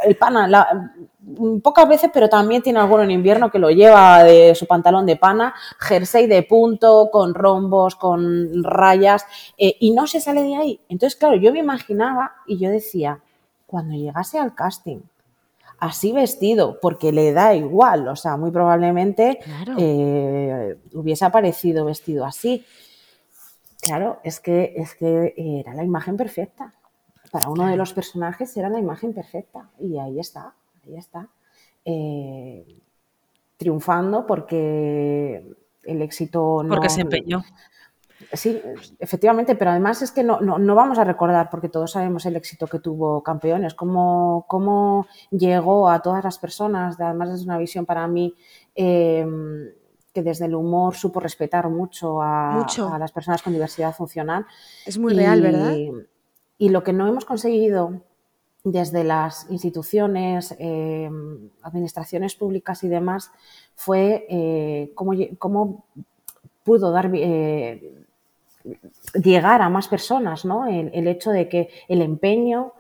[0.04, 0.48] el pana,
[1.62, 5.16] pocas veces, pero también tiene alguno en invierno que lo lleva de su pantalón de
[5.16, 9.26] pana, jersey de punto, con rombos, con rayas,
[9.58, 10.80] eh, y no se sale de ahí.
[10.90, 13.22] Entonces, claro, yo me imaginaba y yo decía,
[13.68, 15.00] cuando llegase al casting,
[15.80, 19.40] así vestido, porque le da igual, o sea, muy probablemente
[19.78, 22.66] eh, hubiese aparecido vestido así.
[23.82, 26.74] Claro, es que, es que era la imagen perfecta.
[27.32, 29.72] Para uno de los personajes era la imagen perfecta.
[29.80, 30.54] Y ahí está,
[30.86, 31.30] ahí está.
[31.86, 32.66] Eh,
[33.58, 35.46] triunfando porque
[35.84, 36.70] el éxito no...
[36.70, 37.44] Porque se empeñó.
[38.34, 38.62] Sí,
[39.00, 40.40] efectivamente, pero además es que no,
[40.76, 46.02] vamos a recordar, porque todos sabemos el éxito que tuvo Campeones, cómo, cómo llegó a
[46.02, 48.34] todas las personas, además es una visión para mí
[48.76, 49.26] eh,
[50.14, 52.66] que desde el humor supo respetar mucho a,
[53.00, 54.46] las personas con diversidad funcional.
[54.86, 55.76] Es muy real, ¿verdad?
[56.58, 58.02] Y lo que no hemos conseguido
[58.64, 61.10] desde las instituciones, eh,
[61.64, 63.32] administraciones públicas y demás,
[63.76, 65.86] fue eh, cómo,
[66.64, 67.10] pudo dar
[69.24, 70.68] llegar a más personas, ¿no?
[70.68, 72.74] El, hecho de que el empeño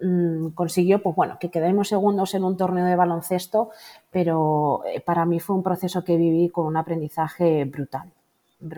[0.00, 3.70] mm, consiguió, pues bueno, que quedemos segundos en un torneo de baloncesto,
[4.10, 8.12] pero eh, para mí fue un proceso que viví con un aprendizaje brutal.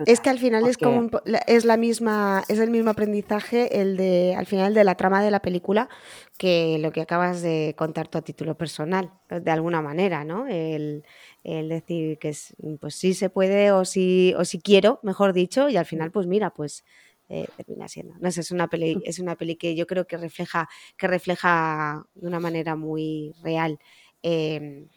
[0.05, 1.09] Es que al final es como
[1.47, 5.31] es la misma es el mismo aprendizaje el de al final de la trama de
[5.31, 5.89] la película
[6.37, 11.03] que lo que acabas de contar tú a título personal de alguna manera no el,
[11.43, 15.69] el decir que es, pues sí se puede o si, o si quiero, mejor dicho,
[15.69, 16.83] y al final, pues mira, pues
[17.29, 18.15] eh, termina siendo.
[18.19, 22.05] No sé, es una peli, es una peli que yo creo que refleja, que refleja
[22.13, 23.79] de una manera muy real.
[24.21, 24.87] Em,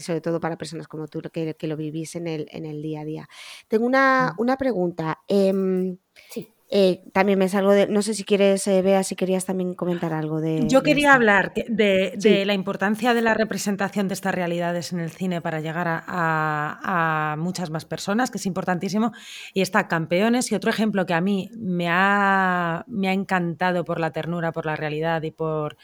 [0.00, 3.00] sobre todo para personas como tú que, que, lo vivís en el, en el día
[3.00, 3.28] a día.
[3.68, 5.20] Tengo una, una pregunta.
[5.28, 5.96] Em,
[6.30, 6.52] sí.
[6.72, 7.88] Eh, también me salgo de.
[7.88, 10.68] No sé si quieres, eh, Bea, si querías también comentar algo de.
[10.68, 15.40] Yo quería hablar de, la importancia de la representación de estas realidades en el cine
[15.40, 19.12] para llegar a, muchas más personas, que es importantísimo.
[19.52, 20.52] Y está Campeones.
[20.52, 24.64] Y otro ejemplo que a mí me ha, me ha encantado por la ternura, por
[24.64, 25.76] la realidad y por,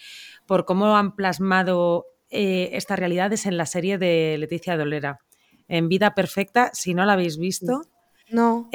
[0.46, 5.20] por cómo han plasmado eh, estas realidades en la serie de Leticia Dolera.
[5.68, 7.82] En Vida Perfecta, si no la habéis visto.
[8.30, 8.68] No.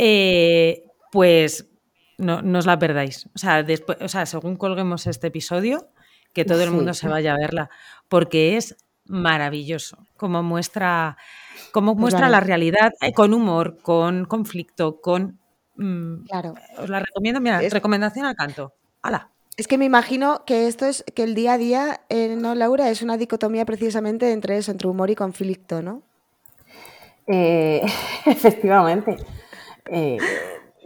[1.12, 1.70] pues
[2.18, 3.28] no, no os la perdáis.
[3.36, 5.90] O sea, después, o sea, según colguemos este episodio,
[6.34, 7.70] que todo el mundo se vaya a verla,
[8.08, 11.18] porque es maravilloso, como muestra,
[11.72, 15.40] como pues muestra la realidad eh, con humor, con conflicto, con...
[15.76, 16.54] Mm, claro.
[16.78, 18.74] Os la recomiendo, mira, recomendación al canto.
[19.02, 19.32] ¡Hala!
[19.58, 22.90] Es que me imagino que esto es, que el día a día, eh, ¿no, Laura?
[22.90, 26.02] Es una dicotomía precisamente entre eso, entre humor y conflicto, ¿no?
[27.28, 27.82] Eh,
[28.26, 29.18] efectivamente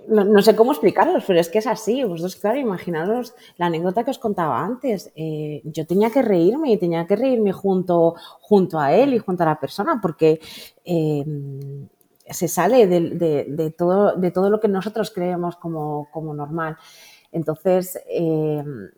[0.07, 2.03] no, sé cómo explicarlos, pero es que es así.
[2.03, 5.11] Vosotros, claro, imaginaros la anécdota que os contaba antes.
[5.15, 9.43] Eh, yo tenía que reírme y tenía que reírme junto, junto a él y junto
[9.43, 10.39] a la persona, porque
[10.83, 11.87] em,
[12.29, 16.77] se sale de, todo, de todo lo que nosotros creemos como, normal.
[17.35, 18.89] Entonces, em,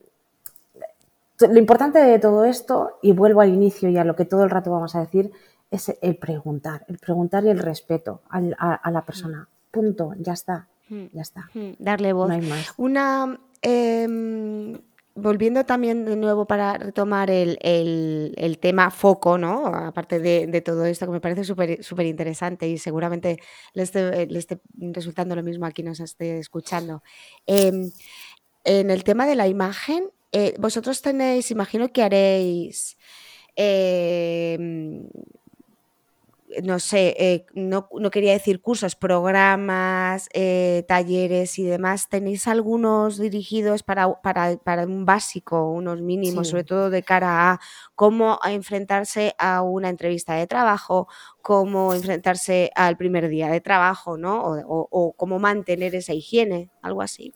[1.40, 4.52] lo importante de todo esto, y vuelvo al inicio y a lo que todo el
[4.52, 5.32] rato vamos a decir,
[5.72, 9.50] es el preguntar, el preguntar y el respeto a la persona.
[9.72, 10.68] Punto, ya está.
[10.90, 11.50] Mm, ya está.
[11.56, 12.32] Mm, darle voz.
[12.78, 13.40] Una.
[13.64, 14.78] Em,
[15.18, 19.66] volviendo también de nuevo para retomar el, tema foco, ¿no?
[19.66, 23.40] Aparte de, todo esto que me parece súper interesante y seguramente
[23.74, 27.04] le esté, resultando lo mismo a quien nos esté escuchando.
[27.48, 27.90] Em,
[28.68, 32.98] en el tema de la imagen, eh, vosotros tenéis, imagino que haréis
[33.56, 35.08] em,
[36.64, 43.84] no sé, eh, no, quería decir cursos, programas, eh, talleres y demás, ¿tenéis algunos dirigidos
[43.84, 47.60] para, un básico, unos mínimos, sobre todo de cara a
[47.96, 51.08] cómo enfrentarse a una entrevista de trabajo,
[51.42, 54.42] cómo enfrentarse al primer día de trabajo, ¿no?
[54.68, 57.34] O, cómo mantener esa higiene, algo así.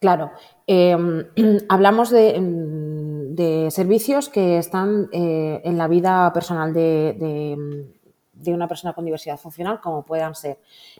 [0.00, 0.30] Claro,
[0.66, 1.26] em,
[1.68, 7.99] hablamos mm, de, servicios que están eh, en la vida personal de de
[8.48, 10.58] una persona con diversidad funcional, como puedan ser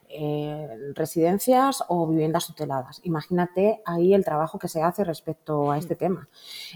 [0.08, 3.00] eh, residencias o viviendas tuteladas.
[3.04, 6.28] Imagínate ahí el trabajo que se hace respecto a este tema.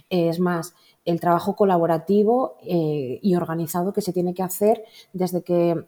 [0.08, 0.74] Es más,
[1.04, 5.86] el trabajo colaborativo eh, y organizado que se tiene que hacer desde que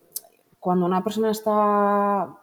[0.61, 2.37] cuando una persona está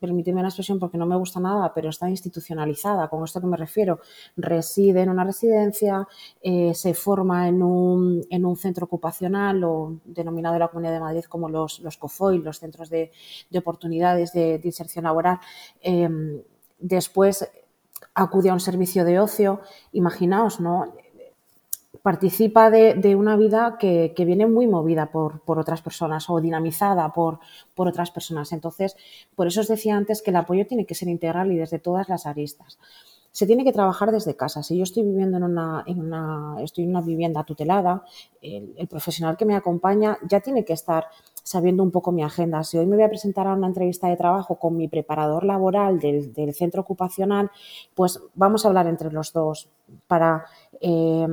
[0.00, 3.56] permíteme la expresión porque no me gusta nada, pero está institucionalizada, con esto que me
[3.56, 4.00] refiero,
[4.36, 6.06] reside en una residencia,
[6.42, 11.00] eh, se forma en un, en un, centro ocupacional o denominado en la Comunidad de
[11.00, 13.10] Madrid como los, los COFOI, los centros de,
[13.56, 15.38] oportunidades de, inserción laboral.
[15.80, 16.40] Em,
[16.78, 17.48] después
[18.14, 19.60] acude a un servicio de ocio,
[19.92, 20.94] imaginaos, ¿no?
[22.04, 27.38] Participa de, una vida que, viene muy movida por, otras personas o dinamizada por,
[27.74, 28.52] otras personas.
[28.52, 28.94] Entonces,
[29.34, 32.10] por eso os decía antes que el apoyo tiene que ser integral y desde todas
[32.10, 32.78] las aristas
[33.30, 34.62] se tiene que trabajar desde casa.
[34.62, 38.04] Si yo estoy viviendo en una, en estoy en una vivienda tutelada,
[38.42, 41.06] el, profesional que me acompaña ya tiene que estar
[41.42, 42.62] sabiendo un poco mi agenda.
[42.62, 45.98] Si hoy me voy a presentar a una entrevista de trabajo con mi preparador laboral
[45.98, 47.50] del, centro ocupacional,
[47.94, 49.68] pues vamos a hablar entre los dos
[50.06, 50.44] para,
[50.80, 51.26] eh,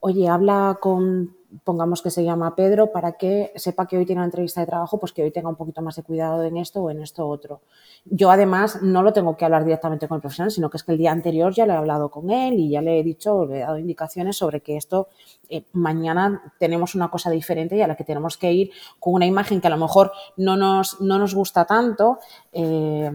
[0.00, 4.26] oye, habla con pongamos que se llama Pedro, para que sepa que hoy tiene una
[4.26, 6.90] entrevista de trabajo, pues que hoy tenga un poquito más de cuidado en esto o
[6.90, 7.62] en esto otro.
[8.04, 10.92] Yo además no lo tengo que hablar directamente con el profesional, sino que es que
[10.92, 13.58] el día anterior ya le he hablado con él y ya le he dicho, le
[13.58, 15.08] he dado indicaciones sobre que esto
[15.48, 19.26] eh, mañana tenemos una cosa diferente y a la que tenemos que ir con una
[19.26, 22.18] imagen que a lo mejor no nos, no nos gusta tanto.
[22.52, 23.10] Eh,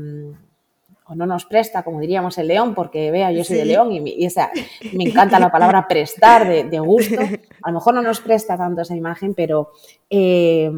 [1.07, 3.99] o no nos presta, como diríamos el león, porque vea, yo soy de león y,
[4.01, 7.21] me encanta la palabra prestar de, gusto.
[7.61, 9.71] A lo mejor no nos presta tanto esa imagen, pero
[10.09, 10.71] eh,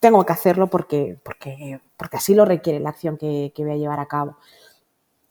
[0.00, 3.76] tengo que hacerlo porque, porque, porque así lo requiere la acción que, que voy a
[3.76, 4.36] llevar a cabo.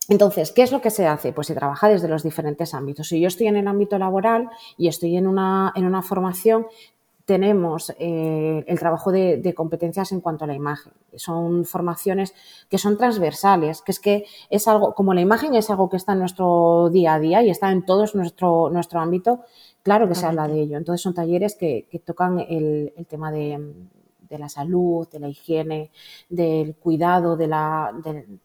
[0.09, 1.33] Entonces, ¿qué es lo que se hace?
[1.33, 3.09] Pues se trabaja desde los diferentes ámbitos.
[3.09, 6.67] Si yo estoy en el ámbito laboral y estoy en una, en una formación,
[7.27, 10.93] tenemos eh, el trabajo de, competencias en cuanto a la imagen.
[11.17, 12.33] Son formaciones
[12.69, 16.13] que son transversales, que es que es algo, como la imagen es algo que está
[16.13, 19.41] en nuestro día a día y está en todo nuestro, nuestro ámbito,
[19.83, 20.77] claro que se habla de ello.
[20.77, 23.59] Entonces son talleres que, tocan el, tema de,
[24.29, 25.91] la salud, de la higiene,
[26.29, 27.91] del cuidado de la,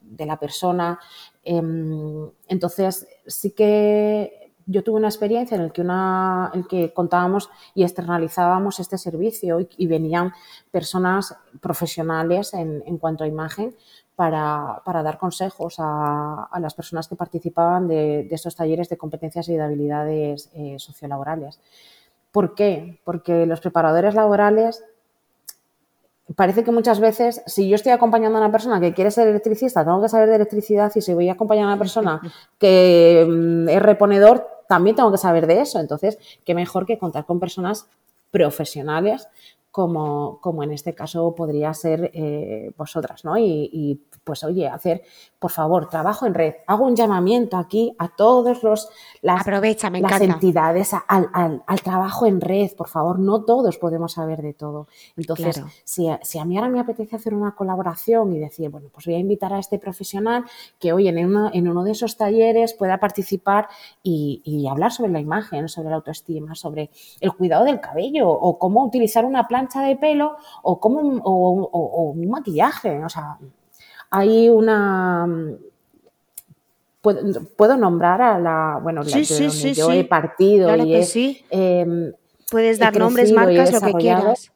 [0.01, 0.99] de la persona.
[1.45, 7.83] Em, entonces sí que yo tuve una experiencia en la que, una, que contábamos y
[7.83, 10.33] externalizábamos este servicio y, venían
[10.71, 13.75] personas profesionales en, cuanto a imagen
[14.15, 19.63] para, dar consejos a, las personas que participaban de, estos talleres de competencias y de
[19.63, 21.61] habilidades eh, sociolaborales.
[22.31, 23.01] ¿Por qué?
[23.05, 24.83] Porque los preparadores laborales
[26.37, 29.85] parece que muchas veces, si yo estoy acompañando a una persona que quiere ser electricista,
[29.85, 32.21] tengo que saber de electricidad y si voy a acompañar a una persona
[32.59, 35.79] que mm, es reponedor, también tengo que saber de eso.
[35.81, 37.87] Entonces, qué mejor que contar con personas
[38.31, 39.29] profesionales
[39.73, 43.39] como, como en este caso podría ser eh, vosotras, ¿no?
[43.39, 45.03] Y, pues oye, hacer,
[45.39, 46.55] por favor, trabajo en red.
[46.67, 48.91] Hago un llamamiento aquí a todos los
[49.23, 54.13] las, Aprovecha, me las entidades al, al, trabajo en red, por favor, no todos podemos
[54.13, 54.89] saber de todo.
[55.17, 59.07] Entonces, si, si, a mí ahora me apetece hacer una colaboración y decir, bueno, pues
[59.07, 60.45] voy a invitar a este profesional
[60.79, 63.69] que hoy en, en uno de esos talleres pueda participar
[64.03, 68.59] y, y hablar sobre la imagen, sobre la autoestima, sobre el cuidado del cabello o
[68.59, 73.05] cómo utilizar una planta de pelo o, como un, o, un maquillaje.
[73.05, 73.39] O sea,
[74.11, 75.27] hay una...
[77.01, 81.45] Puedo, nombrar a la, bueno, la donde yo he partido y sí.
[81.51, 82.13] Em,
[82.53, 84.53] Puedes dar nombres, marcas, lo que quieras.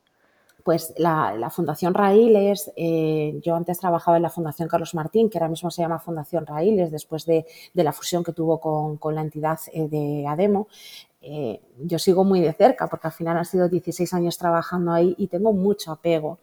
[0.62, 5.48] Pues la, Fundación Raíles, eh, yo antes trabajaba en la Fundación Carlos Martín, que ahora
[5.48, 9.58] mismo se llama Fundación Raíles, después de, la fusión que tuvo con, con la entidad
[9.72, 10.68] eh, de ADEMO.
[11.28, 15.16] Eh, yo sigo muy de cerca porque al final han sido 16 años trabajando ahí
[15.18, 16.38] y tengo mucho apego.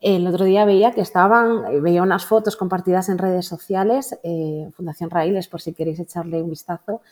[0.00, 5.10] El otro día veía que estaban, veía unas fotos compartidas en redes sociales, eh, Fundación
[5.10, 7.02] Raíles, por si queréis echarle un vistazo,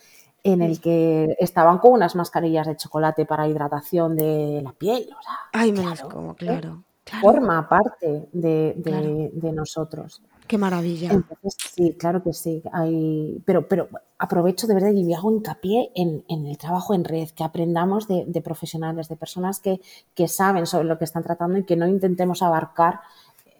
[0.42, 5.08] en el que estaban con unas mascarillas de chocolate para hidratación de la piel.
[5.52, 6.84] Ay, me como, claro,
[7.20, 10.22] Forma parte de, de nosotros.
[10.46, 11.12] Qué maravilla.
[11.12, 12.62] Entonces, sí, claro que sí.
[12.72, 13.88] Hay, pero, pero
[14.18, 19.08] aprovecho de verdad y hago hincapié en, el trabajo en red, que aprendamos de, profesionales,
[19.08, 19.80] de personas que,
[20.28, 23.00] saben sobre lo que están tratando y que no intentemos abarcar
[23.46, 23.50] eh,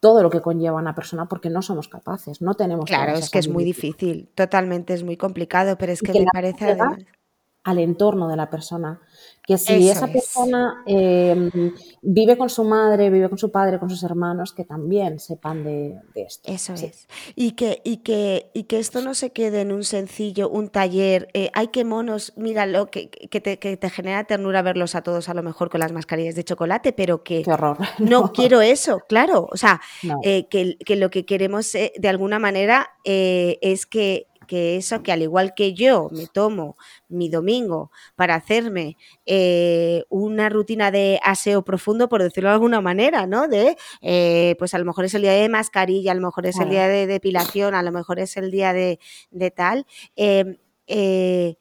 [0.00, 2.86] todo lo que conlleva una persona porque no somos capaces, no tenemos.
[2.86, 6.76] Claro, es que es muy difícil, totalmente es muy complicado, pero es que, me parece
[7.64, 9.00] al entorno de la persona.
[9.46, 11.50] Que si esa persona em,
[12.02, 15.96] vive con su madre, vive con su padre, con sus hermanos, que también sepan de,
[16.14, 16.52] esto.
[16.52, 17.08] Eso es.
[17.34, 21.28] Y que, y, que, y que esto no se quede en un sencillo, un taller.
[21.32, 25.30] Eh, hay que monos, míralo, que, que, te, que te genera ternura verlos a todos,
[25.30, 27.78] a lo mejor con las mascarillas de chocolate, pero que horror.
[28.00, 29.48] no, quiero eso, claro.
[29.50, 29.80] O sea,
[30.24, 35.12] eh, que, que, lo que queremos eh, de alguna manera es que que eso que
[35.12, 36.76] al igual que yo me tomo
[37.08, 38.96] mi domingo para hacerme
[39.26, 43.46] eh, una rutina de aseo profundo, por decirlo de alguna manera, ¿no?
[43.46, 46.58] De, eh, pues a lo mejor es el día de mascarilla, a lo mejor es
[46.58, 48.98] el día de depilación, a lo mejor es el día de,
[49.54, 49.86] tal.
[50.16, 50.56] Em,
[50.88, 51.54] eh,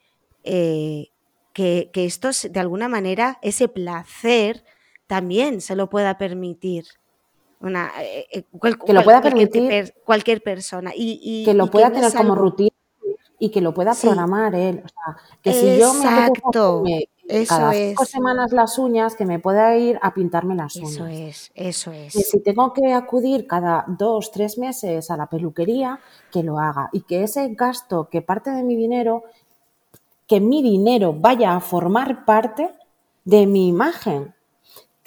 [1.54, 4.64] que, que esto, de alguna manera, ese placer
[5.06, 6.86] también se lo pueda permitir
[7.60, 7.92] una,
[8.32, 12.77] que lo pueda permitir cualquier, persona y, que lo pueda tener como rutina
[13.40, 14.84] y que lo pueda programar él.
[14.84, 19.76] O sea, que si yo me eso cada cinco semanas las uñas, que me pueda
[19.76, 20.94] ir a pintarme las uñas.
[20.94, 22.14] Eso es, eso es.
[22.14, 26.00] Que si tengo que acudir cada dos, tres meses a la peluquería,
[26.32, 26.90] que lo haga.
[26.94, 29.24] Y que ese gasto, que parte de mi dinero,
[30.26, 32.70] que mi dinero vaya a formar parte
[33.26, 34.34] de mi imagen.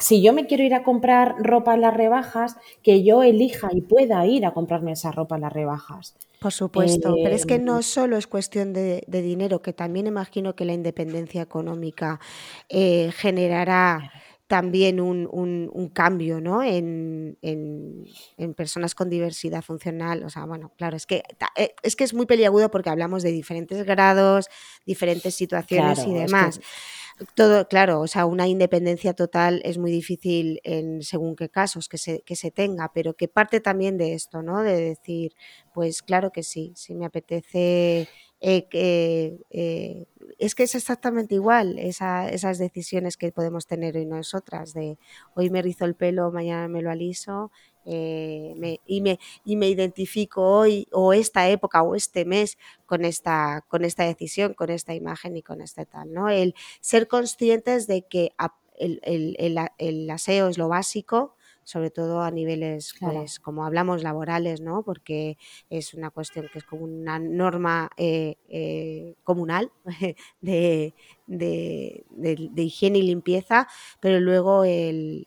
[0.00, 3.82] Si yo me quiero ir a comprar ropa en las rebajas, que yo elija y
[3.82, 6.16] pueda ir a comprarme esa ropa en las rebajas.
[6.40, 10.56] Por supuesto, pero es que no em, solo es cuestión de, dinero, que también imagino
[10.56, 12.18] que la independencia económica
[12.70, 14.10] eh, generará
[14.50, 16.60] también un, cambio ¿no?
[16.60, 17.38] En,
[18.56, 20.24] personas con diversidad funcional.
[20.24, 21.22] O sea, bueno, claro, es que,
[21.56, 24.48] eh, es que es muy peliagudo porque hablamos de diferentes grados,
[24.84, 26.60] diferentes situaciones y demás.
[27.36, 31.98] Todo, claro, o sea, una independencia total es muy difícil en según qué casos que
[31.98, 34.62] se, que se tenga, pero que parte también de esto, ¿no?
[34.62, 35.32] De decir,
[35.72, 38.08] pues claro que sí, si me apetece
[38.40, 38.66] eh,
[39.50, 40.06] eh,
[40.38, 44.98] es que es exactamente igual esas decisiones que podemos tener hoy nosotras, de
[45.34, 47.50] hoy me rizo el pelo, mañana me lo aliso,
[47.86, 53.64] eh, y, me, y me identifico hoy o esta época o este mes con esta,
[53.68, 56.12] con esta decisión, con esta imagen y con este tal.
[56.12, 56.28] ¿no?
[56.28, 58.32] El ser conscientes de que
[58.78, 59.00] el,
[59.78, 61.36] el aseo es lo básico,
[61.70, 64.82] sobre todo a niveles, pues, como hablamos, laborales, ¿no?
[64.82, 69.70] Porque es una cuestión que es como una norma eh, eh, comunal
[70.40, 70.94] de,
[72.56, 73.68] higiene y limpieza,
[74.00, 74.64] pero luego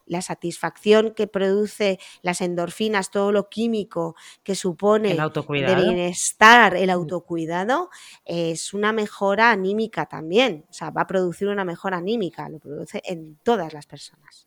[0.05, 6.91] la satisfacción que produce las endorfinas, todo lo químico que supone de bienestar, el mm.
[6.91, 7.89] autocuidado,
[8.25, 10.65] es una mejora anímica también.
[10.69, 14.45] O sea, va a producir una mejora anímica, lo produce en todas las personas.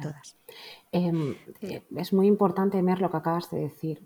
[0.00, 0.36] Todas.
[0.92, 4.02] Em, eh, es muy importante, Mer, lo que acabas de decir.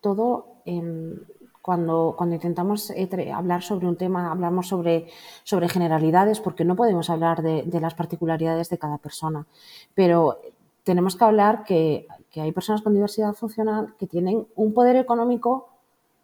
[0.00, 1.18] Todo, em,
[1.60, 5.08] cuando, cuando intentamos eh, hablar sobre un tema, hablamos sobre,
[5.44, 9.46] sobre generalidades, porque no podemos hablar de, las particularidades de cada persona.
[9.94, 10.40] Pero
[10.82, 15.68] tenemos que hablar que, que hay personas con diversidad funcional que tienen un poder económico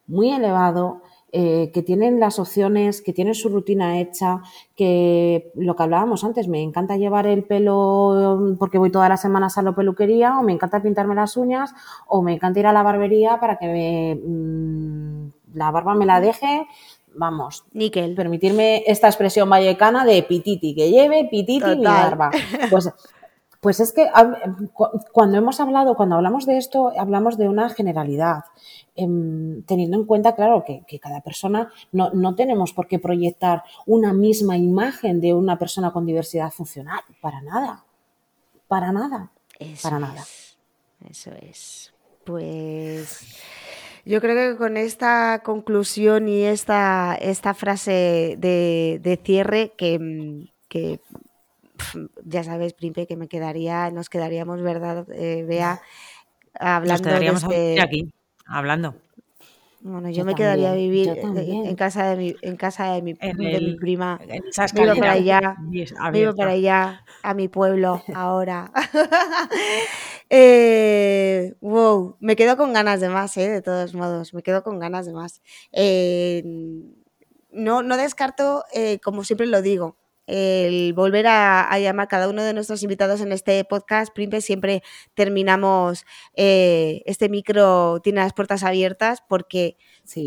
[0.09, 4.41] muy elevado, eh, que tienen las opciones, que tienen su rutina hecha,
[4.75, 9.59] que lo que hablábamos antes, me encanta llevar el pelo porque voy todas las semanas
[9.59, 11.75] a la peluquería, o me encanta pintarme las uñas,
[12.07, 16.67] o me encanta ir a la barbería para que mm, la barba me la deje.
[17.15, 18.15] Vamos, Níquel.
[18.15, 22.31] permitirme esta expresión vallecana de pititi, que lleve pititi mi barba.
[22.71, 22.91] Pues
[23.61, 24.07] pues es que
[25.13, 28.45] cuando hemos hablado, cuando hablamos de esto, hablamos de una generalidad,
[28.95, 34.57] em, teniendo en cuenta, claro, que, cada persona no, tenemos por qué proyectar una misma
[34.57, 37.85] imagen de una persona con diversidad funcional, para nada,
[38.69, 39.33] para nada,
[39.83, 40.23] para nada.
[41.09, 41.93] Eso es.
[42.25, 43.41] Pues
[44.05, 51.01] yo creo que con esta conclusión y esta, esta frase de, cierre que, que
[52.25, 55.81] ya sabes, Primpe, que me quedaría, nos quedaríamos, ¿verdad, eh, Bea?
[56.59, 58.13] Hablando nos quedaríamos aquí,
[58.47, 58.95] hablando.
[59.81, 63.15] Bueno, yo, me quedaría a vivir en casa de mi, en casa de mi,
[63.77, 64.19] prima.
[64.75, 65.57] vivo para allá,
[66.13, 68.73] vivo para allá, a mi pueblo ahora.
[70.31, 73.49] eh, wow, me quedo con ganas de más, ¿eh?
[73.49, 75.43] de todos modos, me quedo con ganas de más.
[75.71, 76.43] Eh,
[77.53, 79.97] no, no descarto, eh, como siempre lo digo,
[80.29, 84.15] el volver a, llamar a cada uno de nuestros invitados en este podcast.
[84.15, 84.83] Primpe, siempre
[85.15, 86.05] terminamos
[86.35, 89.79] eh, este micro, tiene las puertas abiertas porque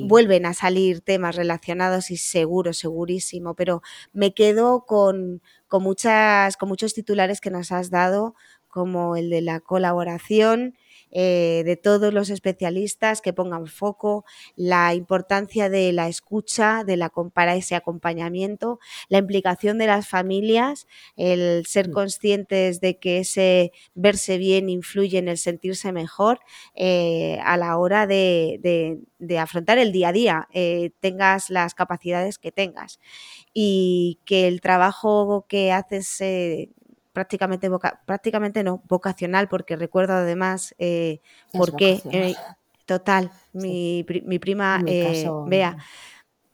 [0.07, 3.81] vuelven a salir temas relacionados y seguro, segurísimo, pero
[4.11, 8.33] me quedo con, con, muchas, con muchos titulares que nos has dado,
[8.67, 10.75] como el de la colaboración,
[11.11, 17.11] eh, de todos los especialistas que pongan foco, la importancia de la escucha, de la,
[17.33, 20.87] para ese acompañamiento, la implicación de las familias,
[21.17, 21.91] el ser mm.
[21.91, 26.39] conscientes de que ese verse bien influye en el sentirse mejor
[26.75, 28.99] eh, a la hora de,
[29.37, 32.99] afrontar el día a día, eh, tengas las capacidades que tengas
[33.53, 36.21] y que el trabajo que haces
[37.13, 37.69] prácticamente,
[38.05, 41.19] prácticamente no, vocacional, porque recuerdo además eh,
[41.51, 42.01] por qué.
[42.11, 42.35] Eh,
[42.85, 45.77] total, mi, mi, prima eh, Bea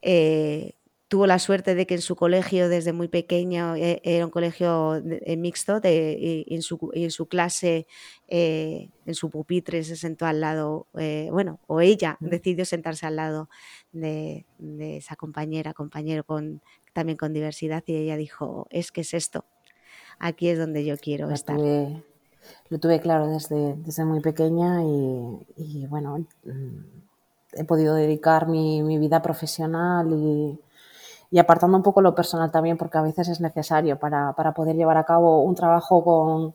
[0.01, 0.73] eh,
[1.07, 5.01] tuvo la suerte de que en su colegio desde muy pequeño era un colegio
[5.37, 7.87] mixto de, y, en su, en su clase,
[8.27, 10.87] en su pupitre se sentó al lado,
[11.31, 13.49] bueno, o ella decidió sentarse al lado
[13.91, 16.61] de, de, esa compañera, compañero con,
[16.93, 19.45] también con diversidad y ella dijo, es que es esto,
[20.19, 21.57] aquí es donde yo quiero estar.
[21.57, 26.83] lo tuve claro desde, desde muy pequeña y, bueno, mm,
[27.53, 30.59] he podido dedicar mi, vida profesional y,
[31.39, 35.03] apartando un poco lo personal también, porque a veces es necesario para, poder llevar a
[35.03, 36.53] cabo un trabajo con,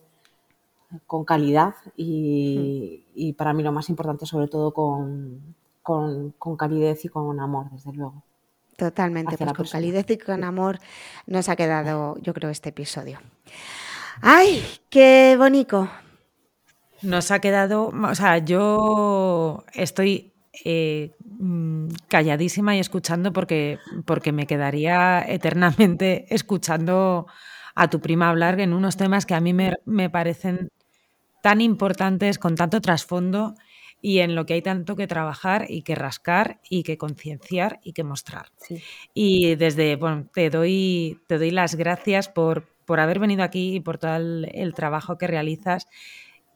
[1.06, 7.04] con calidad y, y, para mí lo más importante sobre todo con, con, con calidez
[7.04, 8.22] y con amor, desde luego.
[8.82, 10.80] Totalmente, pues con calidez y con amor
[11.28, 13.20] nos ha quedado, yo creo, este episodio.
[14.20, 14.60] ¡Ay,
[14.90, 15.88] qué bonito!
[17.00, 20.32] Nos ha quedado, o sea, yo estoy
[20.64, 27.28] eh, mm, calladísima y escuchando porque, porque me quedaría eternamente escuchando
[27.76, 30.70] a tu prima hablar en unos temas que a mí me, me parecen
[31.40, 33.54] tan importantes, con tanto trasfondo
[34.04, 37.92] y en lo que hay tanto que trabajar y que rascar y que concienciar y
[37.92, 38.48] que mostrar.
[39.14, 43.80] Y desde, bueno, te doy, te doy las gracias por, por haber venido aquí y
[43.80, 45.86] por todo el, trabajo que realizas,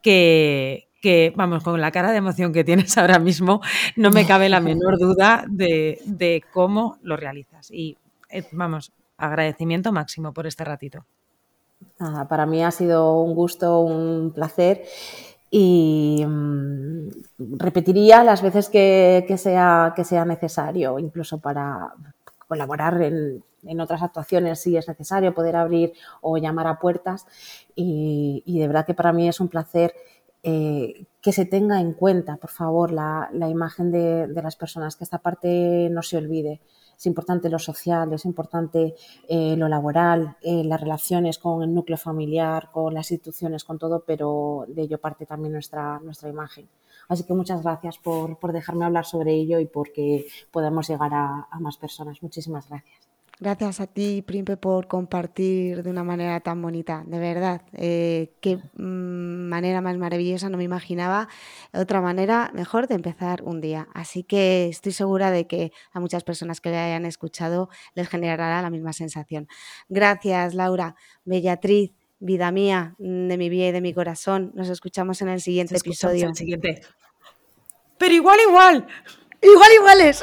[0.02, 3.60] que, que, vamos, con la cara de emoción que tienes ahora mismo,
[3.94, 7.70] no me cabe la menor duda de, de cómo lo realizas.
[7.70, 7.96] Y,
[8.28, 11.06] eh, vamos, agradecimiento máximo por este ratito.
[11.98, 14.82] Nada, para mí ha sido un gusto, un placer
[15.50, 17.08] y mm,
[17.58, 21.92] repetiría las veces que, sea, que sea necesario, incluso para
[22.48, 23.42] colaborar en,
[23.80, 27.26] otras actuaciones si es necesario, poder abrir o llamar a puertas.
[27.74, 29.92] Y, de verdad que para mí es un placer
[30.42, 35.04] eh, que se tenga en cuenta, por favor, la, imagen de, de, las personas, que
[35.04, 36.60] esta parte no se olvide
[36.96, 38.94] es importante lo social, es importante
[39.28, 44.04] eh, lo laboral, eh, las relaciones con el núcleo familiar, con las instituciones, con todo,
[44.06, 46.68] pero de ello parte también nuestra, nuestra imagen.
[47.08, 51.76] Así que muchas gracias por, dejarme hablar sobre ello y porque podamos llegar a más
[51.76, 52.22] personas.
[52.22, 53.05] Muchísimas gracias.
[53.38, 57.60] Gracias a ti, Primpe, por compartir de una manera tan bonita, de verdad.
[57.74, 61.28] Eh, qué mm, manera más maravillosa, no me imaginaba
[61.74, 63.88] otra manera mejor de empezar un día.
[63.92, 68.62] Así que estoy segura de que a muchas personas que le hayan escuchado les generará
[68.62, 69.48] la misma sensación.
[69.90, 70.96] Gracias, Laura.
[71.26, 74.52] Bellatriz, vida mía, de mi vida y de mi corazón.
[74.54, 76.22] Nos escuchamos en el siguiente episodio.
[76.22, 76.80] En el siguiente.
[77.98, 78.86] Pero igual, igual.
[79.40, 80.20] Igual iguales.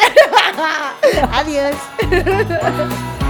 [1.32, 1.76] Adiós.